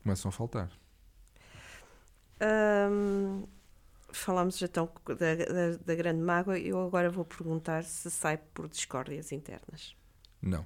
[0.04, 0.72] Começam a faltar.
[2.42, 3.46] Um,
[4.12, 6.58] falamos então da, da, da, grande mágoa.
[6.58, 9.96] Eu agora vou perguntar se sai por discórdias internas.
[10.42, 10.66] Não.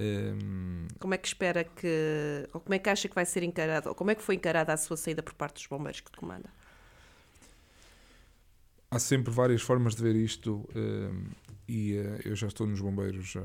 [0.00, 0.86] Um...
[0.98, 2.48] Como é que espera que.
[2.52, 3.88] Ou como é que acha que vai ser encarado?
[3.88, 6.48] Ou como é que foi encarada a sua saída por parte dos bombeiros que comanda?
[8.90, 11.28] Há sempre várias formas de ver isto um,
[11.68, 13.42] e uh, eu já estou nos bombeiros, uh,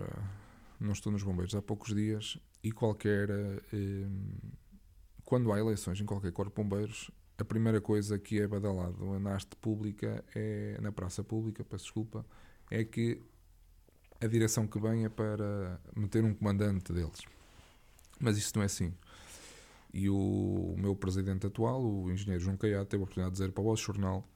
[0.80, 3.30] não estou nos bombeiros há poucos dias e qualquer.
[3.30, 4.10] Uh,
[5.26, 9.36] quando há eleições em qualquer corpo de bombeiros, a primeira coisa que é badalado na
[9.36, 12.26] haste pública, é, na praça pública, peço desculpa,
[12.70, 13.22] é que
[14.22, 17.22] a direção que vem é para meter um comandante deles.
[18.20, 18.94] Mas isso não é assim.
[19.94, 23.52] E o, o meu presidente atual, o engenheiro João Caiado, teve a oportunidade de dizer
[23.52, 24.28] para o vosso jornal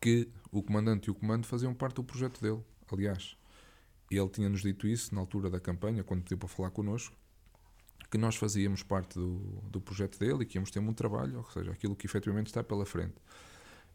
[0.00, 2.62] que o comandante e o comando faziam parte do projeto dele.
[2.92, 3.36] Aliás,
[4.10, 7.16] ele tinha-nos dito isso na altura da campanha, quando pediu para falar connosco,
[8.12, 9.38] que nós fazíamos parte do,
[9.70, 12.62] do projeto dele e que íamos ter muito trabalho, ou seja, aquilo que efetivamente está
[12.62, 13.16] pela frente.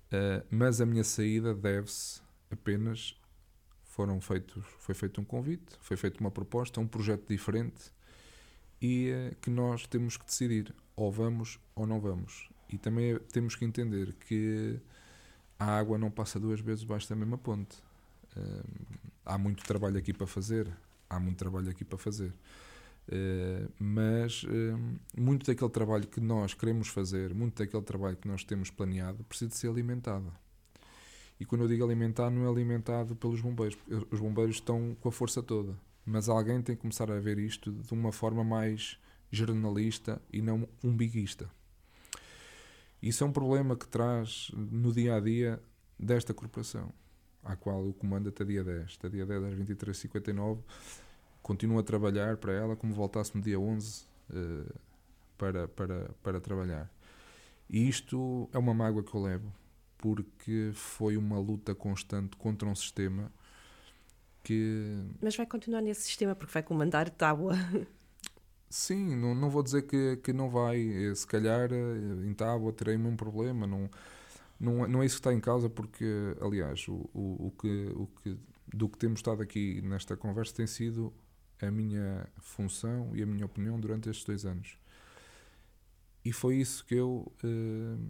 [0.08, 3.16] Uh, mas a minha saída deve-se apenas
[3.84, 7.92] foram feitos foi feito um convite foi feita uma proposta um projeto diferente
[8.82, 12.50] e uh, que nós temos que decidir ou vamos ou não vamos.
[12.70, 14.80] E também temos que entender que
[15.60, 17.78] a água não passa duas vezes debaixo da mesma ponte.
[18.36, 20.76] Uh, há muito trabalho aqui para fazer
[21.08, 22.34] há muito trabalho aqui para fazer
[23.08, 28.44] Uh, mas uh, muito daquele trabalho que nós queremos fazer, muito daquele trabalho que nós
[28.44, 30.32] temos planeado, precisa de ser alimentado.
[31.40, 33.78] E quando eu digo alimentar, não é alimentado pelos bombeiros,
[34.12, 35.78] os bombeiros estão com a força toda.
[36.06, 38.98] Mas alguém tem que começar a ver isto de uma forma mais
[39.32, 41.50] jornalista e não umbiguista.
[43.02, 45.62] Isso é um problema que traz no dia a dia
[46.00, 46.92] desta corporação,
[47.44, 48.96] à qual o comando até dia 10.
[48.98, 50.60] Até dia 10 às 23h59
[51.48, 54.76] continuo a trabalhar para ela como voltasse no dia 11 uh, eh,
[55.38, 56.92] para, para, para trabalhar.
[57.70, 59.54] E isto é uma mágoa que eu levo,
[59.98, 63.32] porque foi uma luta constante contra um sistema
[64.44, 65.06] que.
[65.22, 67.54] Mas vai continuar nesse sistema porque vai comandar Tábua.
[68.70, 70.82] Sim, não, não vou dizer que, que não vai.
[70.82, 73.66] Eh, se calhar eh, em Tábua terei um problema.
[73.66, 73.90] Não,
[74.60, 76.06] não, não é isso que está em causa, porque,
[76.42, 80.68] aliás, o, o, o, que, o que, do que temos estado aqui nesta conversa tem
[80.68, 81.14] sido
[81.62, 84.78] a minha função e a minha opinião durante estes dois anos.
[86.24, 88.08] E foi isso que eu uh,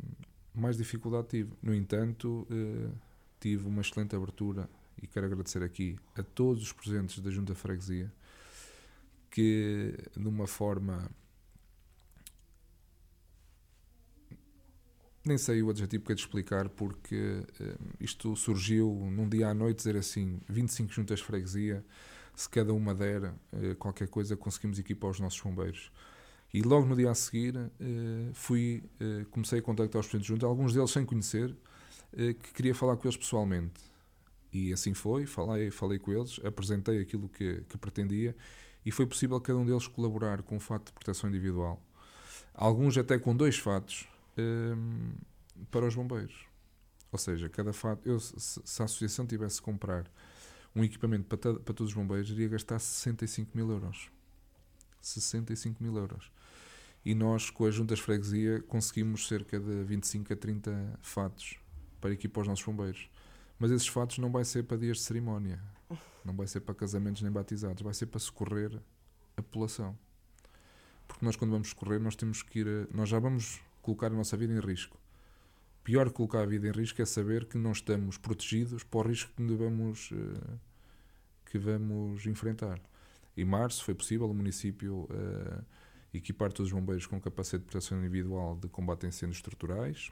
[0.53, 1.53] mais dificuldade tive.
[1.61, 2.91] No entanto, uh,
[3.39, 4.69] tive uma excelente abertura
[5.01, 8.11] e quero agradecer aqui a todos os presentes da Junta Freguesia
[9.29, 11.09] que, de uma forma.
[15.23, 19.53] Nem sei o adjetivo que é de explicar, porque uh, isto surgiu num dia à
[19.53, 21.85] noite, dizer assim: 25 juntas freguesia,
[22.37, 25.91] se cada uma der uh, qualquer coisa, conseguimos equipar os nossos bombeiros.
[26.53, 30.47] E logo no dia a seguir uh, fui, uh, comecei a contactar os presidentes juntos,
[30.47, 31.53] alguns deles sem conhecer,
[32.15, 33.81] que queria falar com eles pessoalmente.
[34.53, 38.35] E assim foi, falei, falei com eles, apresentei aquilo que, que pretendia
[38.85, 41.83] e foi possível cada um deles colaborar com o fato de proteção individual.
[42.53, 44.07] Alguns até com dois fatos
[45.69, 46.45] para os bombeiros.
[47.11, 50.09] Ou seja, cada fato, eu, se a associação tivesse que comprar
[50.77, 54.11] um equipamento para, para todos os bombeiros iria gastar 65 mil euros.
[55.01, 56.31] 65 mil euros.
[57.03, 61.57] E nós, com as juntas freguesia, conseguimos cerca de 25 a 30 fatos
[61.99, 63.09] para equipar os nossos bombeiros.
[63.57, 65.59] Mas esses fatos não vai ser para dias de cerimónia,
[66.23, 68.79] não vai ser para casamentos nem batizados, vai ser para socorrer
[69.35, 69.97] a população.
[71.07, 72.67] Porque nós, quando vamos socorrer, nós temos que ir.
[72.67, 74.99] A, nós já vamos colocar a nossa vida em risco.
[75.83, 79.01] Pior que colocar a vida em risco é saber que não estamos protegidos para o
[79.03, 80.11] risco que devemos.
[80.11, 80.66] Uh,
[81.49, 82.79] que vamos enfrentar.
[83.35, 85.63] Em março foi possível o município uh,
[86.13, 90.11] equipar todos os bombeiros com capacete de proteção individual de combate a incêndios estruturais.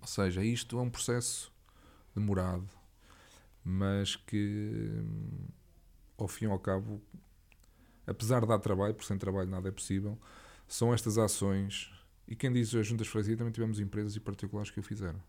[0.00, 1.52] Ou seja, isto é um processo
[2.14, 2.68] demorado,
[3.64, 5.02] mas que,
[6.18, 7.00] ao fim e ao cabo,
[8.06, 10.18] apesar de dar trabalho, por sem trabalho nada é possível,
[10.68, 11.90] são estas ações.
[12.26, 15.20] E quem diz as juntas de freguesia também tivemos empresas e particulares que o fizeram.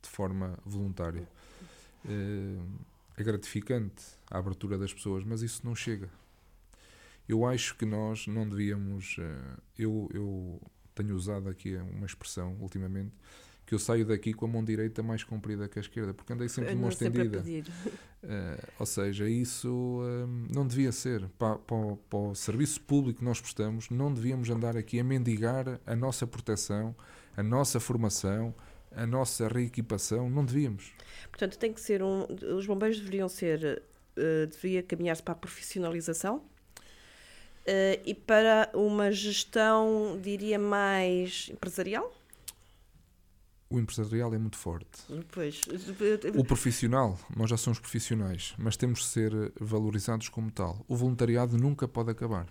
[0.00, 1.28] de forma voluntária.
[2.08, 2.62] Eh,
[3.18, 6.08] é gratificante a abertura das pessoas, mas isso não chega.
[7.28, 9.16] Eu acho que nós não devíamos.
[9.18, 10.62] Eh, eu, eu
[10.94, 13.12] tenho usado aqui uma expressão ultimamente
[13.66, 16.48] que eu saio daqui com a mão direita mais comprida que a esquerda, porque andei
[16.48, 17.44] sempre de mão estendida.
[18.22, 21.28] Uh, ou seja, isso uh, não devia ser.
[21.38, 25.78] Para, para, para, o serviço público que nós prestamos, não devíamos andar aqui a mendigar
[25.84, 26.96] a nossa proteção,
[27.36, 28.54] a nossa formação,
[28.92, 30.28] a nossa reequipação.
[30.28, 30.92] Não devíamos.
[31.30, 32.26] Portanto, tem que ser um.
[32.56, 33.82] Os bombeiros deveriam ser.
[34.16, 36.42] Uh, deveria caminhar-se para a profissionalização
[38.04, 42.10] e para uma gestão, diria, mais empresarial?
[43.70, 45.02] o empresarial é muito forte.
[45.30, 45.62] Pois.
[46.36, 50.84] O profissional, nós já somos profissionais, mas temos de ser valorizados como tal.
[50.88, 52.46] O voluntariado nunca pode acabar,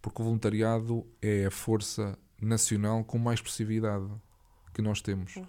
[0.00, 4.08] porque o voluntariado é a força nacional com mais expressividade
[4.78, 5.34] que nós temos.
[5.34, 5.44] Uhum.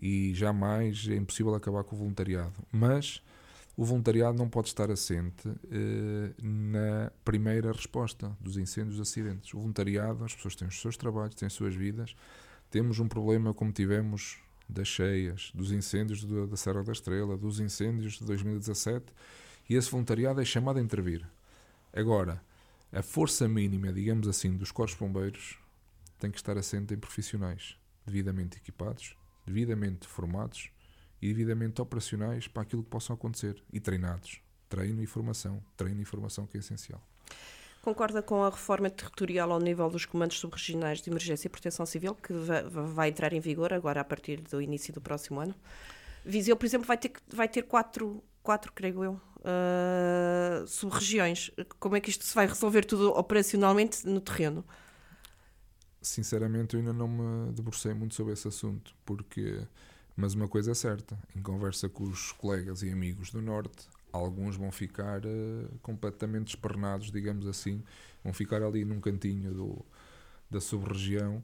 [0.00, 2.54] E jamais é impossível acabar com o voluntariado.
[2.72, 3.22] Mas
[3.76, 9.52] o voluntariado não pode estar assente eh, na primeira resposta dos incêndios e acidentes.
[9.52, 12.16] O voluntariado, as pessoas têm os seus trabalhos, têm as suas vidas
[12.74, 14.38] temos um problema como tivemos
[14.68, 19.04] das cheias, dos incêndios do, da Serra da Estrela, dos incêndios de 2017,
[19.70, 21.24] e esse voluntariado é chamado a intervir.
[21.92, 22.42] Agora,
[22.92, 25.56] a força mínima, digamos assim, dos corpos bombeiros
[26.18, 27.76] tem que estar assente em profissionais
[28.06, 30.70] devidamente equipados, devidamente formados
[31.20, 34.40] e devidamente operacionais para aquilo que possam acontecer e treinados.
[34.68, 35.62] Treino e formação.
[35.76, 37.02] Treino e formação que é essencial.
[37.82, 42.14] Concorda com a reforma territorial ao nível dos comandos subregionais de emergência e proteção civil,
[42.14, 42.32] que
[42.94, 45.54] vai entrar em vigor agora a partir do início do próximo ano?
[46.24, 51.50] Viseu, por exemplo, vai ter, vai ter quatro, quatro creio eu, uh, sub-regiões.
[51.78, 54.64] Como é que isto se vai resolver tudo operacionalmente no terreno?
[56.04, 59.66] Sinceramente, eu ainda não me debrucei muito sobre esse assunto, porque.
[60.14, 64.54] Mas uma coisa é certa, em conversa com os colegas e amigos do Norte, alguns
[64.54, 67.82] vão ficar uh, completamente espernados, digamos assim,
[68.22, 69.84] vão ficar ali num cantinho do,
[70.48, 71.42] da sub-região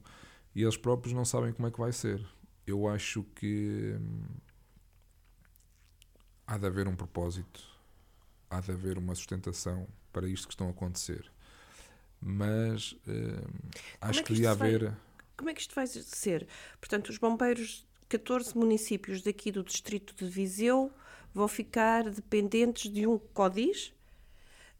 [0.55, 2.25] e eles próprios não sabem como é que vai ser.
[2.65, 4.23] Eu acho que hum,
[6.47, 7.61] há de haver um propósito,
[8.49, 11.29] há de haver uma sustentação para isto que estão a acontecer.
[12.21, 13.41] Mas hum,
[13.99, 14.85] acho é que, que devia haver.
[14.85, 14.97] Vai,
[15.35, 16.47] como é que isto vai ser?
[16.79, 20.91] Portanto, os bombeiros, 14 municípios daqui do distrito de Viseu
[21.33, 23.93] vão ficar dependentes de um CODIS,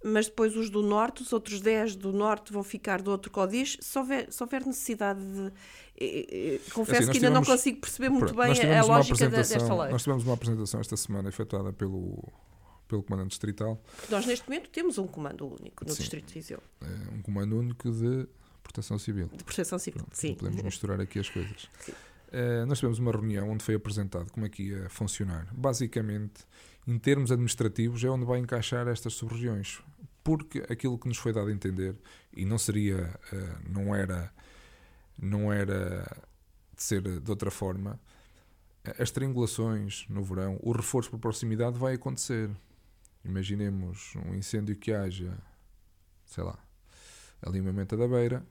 [0.03, 3.77] mas depois os do Norte, os outros 10 do Norte vão ficar do outro CODIS.
[3.81, 5.53] Se houver, se houver necessidade de.
[5.99, 9.75] Eh, eh, confesso assim, que ainda tivemos, não consigo perceber muito bem a lógica desta
[9.75, 9.91] lei.
[9.91, 12.23] Nós tivemos uma apresentação esta semana efetuada pelo,
[12.91, 13.81] pelo Comandante Distrital.
[14.09, 16.61] Nós, neste momento, temos um comando único no Sim, Distrito de Viseu.
[16.81, 18.27] É um comando único de
[18.61, 19.29] proteção civil.
[19.33, 20.35] De proteção civil, Pronto, sim.
[20.35, 21.69] Podemos misturar aqui as coisas.
[21.87, 25.47] Uh, nós tivemos uma reunião onde foi apresentado como é que ia funcionar.
[25.53, 26.45] Basicamente,
[26.85, 29.79] em termos administrativos, é onde vai encaixar estas sub-regiões.
[30.21, 31.95] Porque aquilo que nos foi dado a entender,
[32.35, 34.33] e não seria, uh, não era,
[35.17, 36.05] não era
[36.75, 37.97] de ser de outra forma,
[38.99, 42.49] as triangulações no verão, o reforço por proximidade vai acontecer.
[43.23, 45.37] Imaginemos um incêndio que haja,
[46.25, 46.57] sei lá,
[47.41, 48.45] ali em Mamenta da Beira,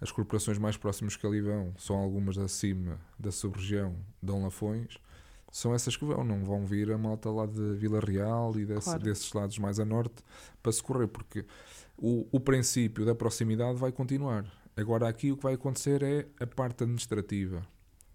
[0.00, 4.98] as corporações mais próximas que ali vão são algumas acima da sub-região Dom Lafões.
[5.50, 8.86] São essas que vão, não vão vir a malta lá de Vila Real e desse,
[8.86, 9.02] claro.
[9.02, 10.24] desses lados mais a norte
[10.62, 11.44] para socorrer, porque
[11.96, 14.44] o, o princípio da proximidade vai continuar.
[14.74, 17.66] Agora, aqui o que vai acontecer é a parte administrativa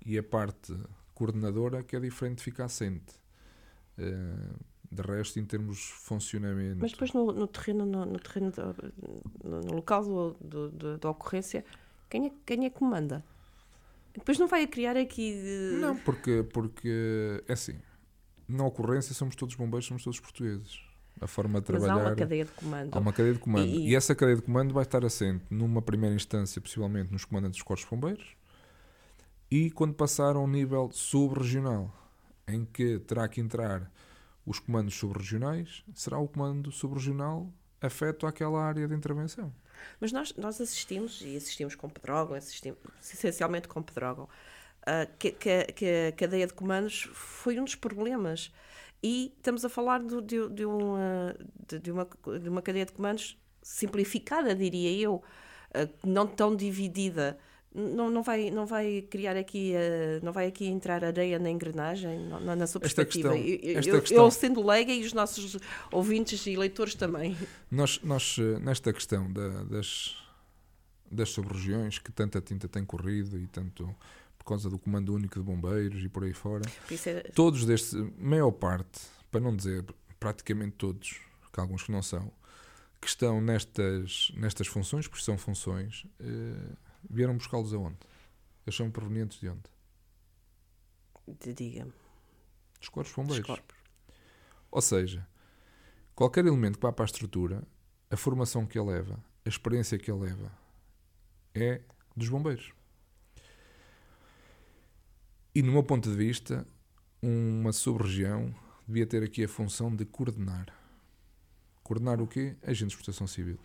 [0.06, 0.76] e a parte
[1.14, 3.16] coordenadora que é diferente de ficar assente.
[3.98, 4.56] Uh,
[4.92, 6.80] de resto, em termos de funcionamento.
[6.80, 8.52] Mas depois no, no terreno, no, no terreno
[9.44, 11.66] no, no, local do, do, do, da ocorrência,
[12.10, 13.24] quem é, quem é que manda?
[14.14, 15.34] Depois não vai a criar aqui.
[15.34, 15.78] De...
[15.80, 17.76] Não, porque, porque é assim.
[18.48, 20.80] Na ocorrência somos todos bombeiros, somos todos portugueses.
[21.20, 21.96] A forma de trabalhar.
[21.96, 22.96] Mas há uma cadeia de comando.
[22.96, 23.68] Há uma cadeia de comando.
[23.68, 27.58] E, e essa cadeia de comando vai estar assente numa primeira instância, possivelmente nos comandantes
[27.58, 28.36] dos Corpos Bombeiros,
[29.50, 31.92] e quando passar a um nível sub-regional,
[32.48, 33.92] em que terá que entrar
[34.48, 39.54] os comandos subregionais, será o comando subregional afeto àquela área de intervenção.
[40.00, 44.28] Mas nós, nós assistimos, e assistimos com Pedrógão, assistimos essencialmente com Pedrógão,
[45.20, 48.52] que, que, que, a cadeia de comandos foi um dos problemas.
[49.04, 51.36] E estamos a falar de, de, de, uma,
[51.68, 52.08] de, de, uma,
[52.42, 57.38] de uma cadeia de comandos simplificada, diria eu, uh, não tão dividida
[57.78, 62.20] não, não, vai, não vai criar aqui, uh, não vai aqui entrar areia na engrenagem,
[62.20, 63.38] na, na sua perspectiva.
[63.38, 65.58] Esta questão, esta eu, questão, eu, sendo leiga e os nossos
[65.92, 67.38] ouvintes e leitores também.
[67.70, 70.16] Nós, nós eh, nesta questão da, das,
[71.12, 73.96] das sub-regiões, que tanta tinta tem corrido e tanto.
[74.44, 76.64] causa do Comando Único de Bombeiros e por aí fora.
[76.88, 79.86] Por é- Todos destes, maior parte, para não dizer
[80.20, 81.20] praticamente todos,
[81.54, 82.32] que alguns que não são,
[83.00, 87.98] que estão nestas, nestas funções, porque são funções, eh, vieram buscá-los aonde?
[88.66, 89.64] Eles são provenientes de onde?
[91.40, 91.94] de- Diga-me.
[92.80, 93.48] Dos corpos de dos bombeiros.
[93.48, 93.78] corpos.
[94.72, 95.28] Ou seja,
[96.16, 97.64] qualquer elemento que vá para a estrutura,
[98.10, 100.52] a formação que ele leva, a experiência que ele leva,
[101.54, 101.82] é
[102.16, 102.72] dos bombeiros.
[105.56, 106.68] E, no meu ponto de vista,
[107.22, 108.54] uma sub-região
[108.88, 110.68] devia ter aqui a função de coordenar.
[111.84, 112.56] Coordenar o quê?
[112.62, 113.58] Agentes de proteção civil.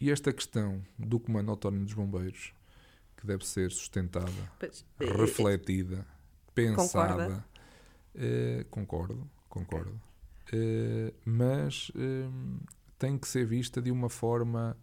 [0.00, 2.52] E esta questão do Comando Autónomo dos Bombeiros,
[3.16, 6.06] que deve ser sustentada, Pois, eh, refletida,
[6.54, 6.84] pensada.
[6.86, 7.44] Concorda?
[8.14, 10.00] Eh, concordo, concordo.
[10.52, 12.28] Eh, mas eh,
[12.98, 14.76] tem que ser vista de uma forma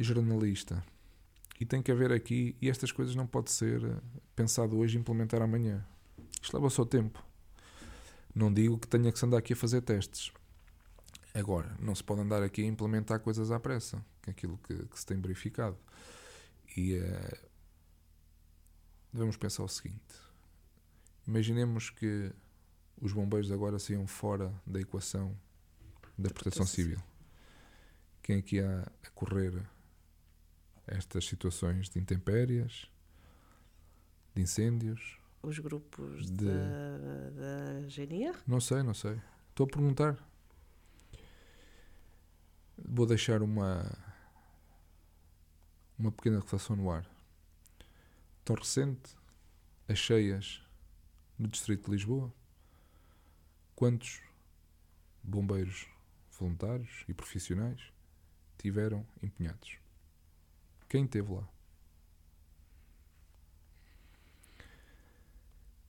[0.00, 0.84] jornalista.
[1.60, 3.80] E tem que haver aqui, e estas coisas não pode ser
[4.34, 5.86] pensado hoje e implementar amanhã.
[6.42, 7.24] Isto leva o seu tempo.
[8.34, 10.32] Não digo que tenha que se andar aqui a fazer testes.
[11.34, 14.86] Agora, não se pode andar aqui a implementar coisas à pressa, que é aquilo que,
[14.86, 15.76] que se tem verificado.
[16.76, 17.40] E eh,
[19.12, 20.14] devemos pensar o seguinte:
[21.26, 22.32] imaginemos que
[23.00, 25.36] os bombeiros agora saiam fora da equação
[26.16, 27.00] da proteção civil.
[28.22, 29.60] Quem aqui há a correr
[30.86, 32.88] estas situações de intempéries,
[34.34, 35.18] de incêndios?
[35.42, 37.30] Os grupos De- da,
[37.82, 38.38] da GNR?
[38.46, 39.20] Não sei, não sei.
[39.50, 40.16] Estou a perguntar.
[42.76, 43.90] Vou deixar uma
[45.98, 47.08] uma pequena reflexão no ar.
[48.44, 49.16] Tão recente,
[49.88, 50.62] as cheias
[51.38, 52.32] no Distrito de Lisboa.
[53.74, 54.20] Quantos
[55.22, 55.88] bombeiros
[56.38, 57.80] voluntários e profissionais
[58.58, 59.78] tiveram empenhados?
[60.88, 61.48] Quem esteve lá?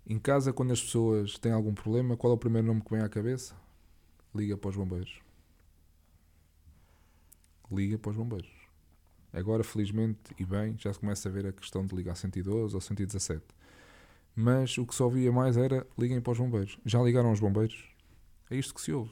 [0.07, 3.01] Em casa, quando as pessoas têm algum problema, qual é o primeiro nome que vem
[3.01, 3.55] à cabeça?
[4.33, 5.24] Liga para os bombeiros.
[7.72, 8.51] Liga para os bombeiros.
[9.34, 12.80] Agora, felizmente e bem, já se começa a ver a questão de ligar 112 ou
[12.80, 13.43] 117.
[14.36, 16.78] Mas o que se ouvia mais era liguem para os bombeiros.
[16.86, 17.84] Já ligaram aos bombeiros?
[18.49, 19.11] É isto que se ouve.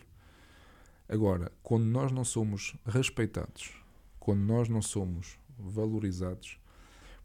[1.10, 3.74] Agora, quando nós não somos respeitados,
[4.20, 6.58] quando nós não somos valorizados,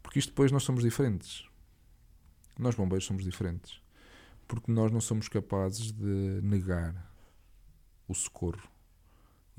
[0.03, 1.47] porque isto depois nós somos diferentes.
[2.57, 3.81] Nós bombeiros somos diferentes.
[4.47, 7.13] Porque nós não somos capazes de negar
[8.07, 8.78] o socorro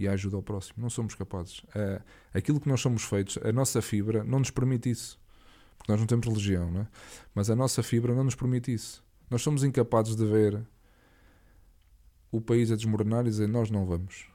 [0.00, 0.76] e a ajuda ao próximo.
[0.78, 1.62] Não somos capazes.
[1.74, 5.20] Ah, aquilo que nós somos feitos, a nossa fibra não nos permite isso.
[5.76, 6.86] Porque nós não temos religião, não é?
[7.34, 9.04] Mas a nossa fibra não nos permite isso.
[9.28, 10.66] Nós somos incapazes de ver
[12.32, 14.26] o país a desmoronar e dizer nós não vamos.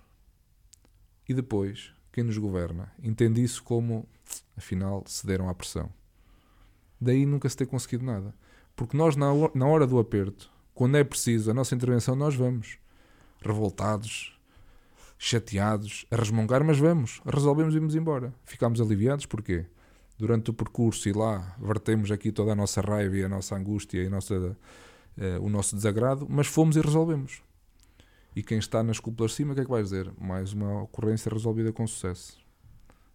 [1.27, 4.07] E depois, quem nos governa entende isso como,
[4.55, 5.91] afinal, cederam à pressão.
[7.01, 8.33] Daí nunca se ter conseguido nada.
[8.75, 12.77] Porque nós, na hora do aperto, quando é preciso a nossa intervenção, nós vamos.
[13.41, 14.34] Revoltados,
[15.17, 17.21] chateados, a resmungar, mas vamos.
[17.25, 18.33] Resolvemos e vamos embora.
[18.43, 19.65] Ficámos aliviados, porquê?
[20.17, 24.03] Durante o percurso e lá vertemos aqui toda a nossa raiva e a nossa angústia
[24.03, 24.57] e nossa,
[25.17, 27.41] eh, o nosso desagrado, mas fomos e resolvemos.
[28.35, 30.11] E quem está nas cúpulas de cima, o que é que vai dizer?
[30.19, 32.37] Mais uma ocorrência resolvida com sucesso.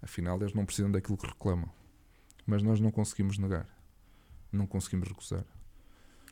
[0.03, 1.71] Afinal, eles não precisam daquilo que reclamam.
[2.47, 3.69] Mas nós não conseguimos negar.
[4.51, 5.45] Não conseguimos recusar.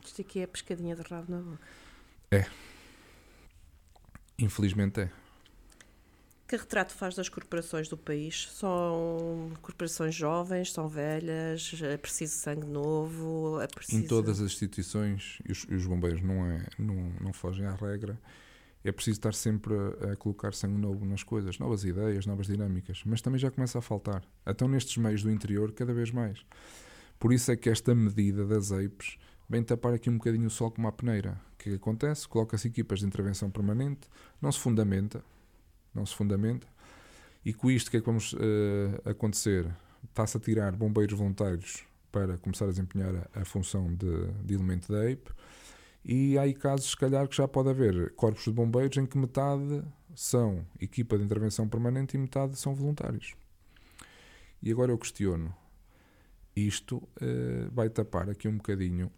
[0.05, 1.61] Isto aqui é a pescadinha de rabo na boca.
[4.39, 5.11] Infelizmente é.
[6.49, 8.49] Que retrato faz das corporações do país?
[8.53, 14.03] São corporações jovens, são velhas, é preciso sangue novo, é preciso...
[14.03, 18.19] Em todas as instituições, e os, os bombeiros não, é, não, não fogem à regra,
[18.83, 23.03] é preciso estar sempre a, a colocar sangue novo nas coisas, novas ideias, novas dinâmicas,
[23.05, 24.25] mas também já começa a faltar.
[24.47, 26.47] Então, nestes meios do interior, cada vez mais.
[27.19, 29.19] Por isso é que esta medida das EIPs
[29.51, 31.39] vem tapar aqui um bocadinho o sol com uma peneira.
[31.53, 32.27] O que acontece?
[32.27, 34.09] Coloca-se equipas de intervenção permanente,
[34.41, 35.23] não se fundamenta,
[35.99, 36.67] não se fundamenta,
[37.45, 39.67] e com isto o que é que vamos eh, acontecer?
[40.05, 44.91] Está-se a tirar bombeiros voluntários para começar a desempenhar a, a função de, de elemento
[44.91, 45.31] da EIP,
[46.05, 49.19] e há aí casos, se calhar, que já pode haver corpos de bombeiros em que
[49.19, 49.83] metade
[50.15, 53.35] são equipa de intervenção permanente e metade são voluntários.
[54.63, 55.55] E agora eu questiono,
[56.57, 59.11] isto eh, vai tapar aqui um bocadinho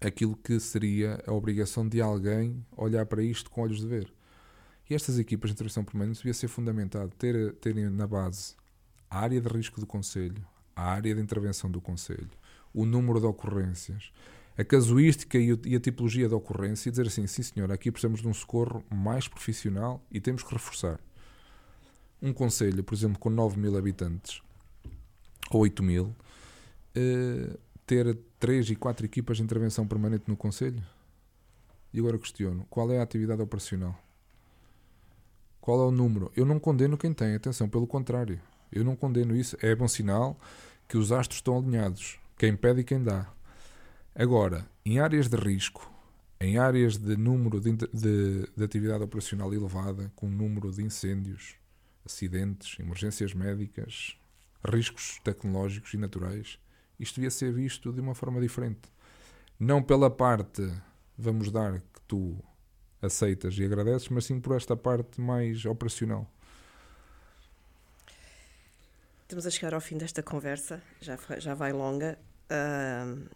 [0.00, 4.12] aquilo que seria a obrigação de alguém olhar para isto com olhos de ver.
[4.90, 8.56] E estas equipas de intervenção permanente devia ser fundamentado ter, terem na base
[9.08, 12.28] a área de risco do Conselho, a área de intervenção do Conselho,
[12.74, 14.10] o número de ocorrências,
[14.58, 18.20] a casuística e, e a tipologia da ocorrência e dizer assim, sim senhor, aqui precisamos
[18.20, 20.98] de um socorro mais profissional e temos que reforçar.
[22.20, 24.42] Um Conselho, por exemplo, com 9 mil habitantes,
[25.52, 26.16] ou 8 mil,
[26.96, 30.82] eh, ter três e quatro equipas de intervenção permanente no Conselho?
[31.94, 34.09] E agora questiono: qual é a atividade operacional?
[35.60, 36.32] Qual é o número?
[36.36, 38.40] Eu não condeno quem tem, atenção, pelo contrário.
[38.72, 39.56] Eu não condeno isso.
[39.60, 40.38] É bom sinal
[40.88, 42.18] que os astros estão alinhados.
[42.38, 43.30] Quem pede e quem dá.
[44.14, 45.90] Agora, em áreas de risco,
[46.40, 51.54] em áreas de número de, de, de atividade operacional elevada, com número de incêndios,
[52.04, 54.16] acidentes, emergências médicas,
[54.64, 56.58] riscos tecnológicos e naturais,
[56.98, 58.90] isto devia ser visto de uma forma diferente.
[59.58, 60.72] Não pela parte
[61.16, 62.42] vamos dar que tu
[63.02, 66.30] aceitas e agradeces, mas sim por esta parte mais operacional.
[69.22, 72.18] Estamos a chegar ao fim desta conversa, já, já vai longa.
[72.50, 73.28] Uh,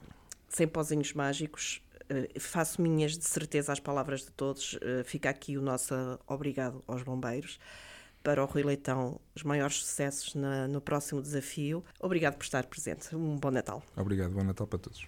[0.48, 4.74] sem pozinhos mágicos, uh, faço minhas de certeza as palavras de todos.
[4.74, 5.94] Uh, fica aqui o nosso
[6.26, 7.60] obrigado aos bombeiros.
[8.24, 11.84] Para o Rui Leitão, os maiores sucessos na, no próximo desafio.
[12.00, 13.14] Obrigado por estar presente.
[13.14, 13.82] Um bom Natal.
[13.96, 15.06] Obrigado, bom Natal para todos.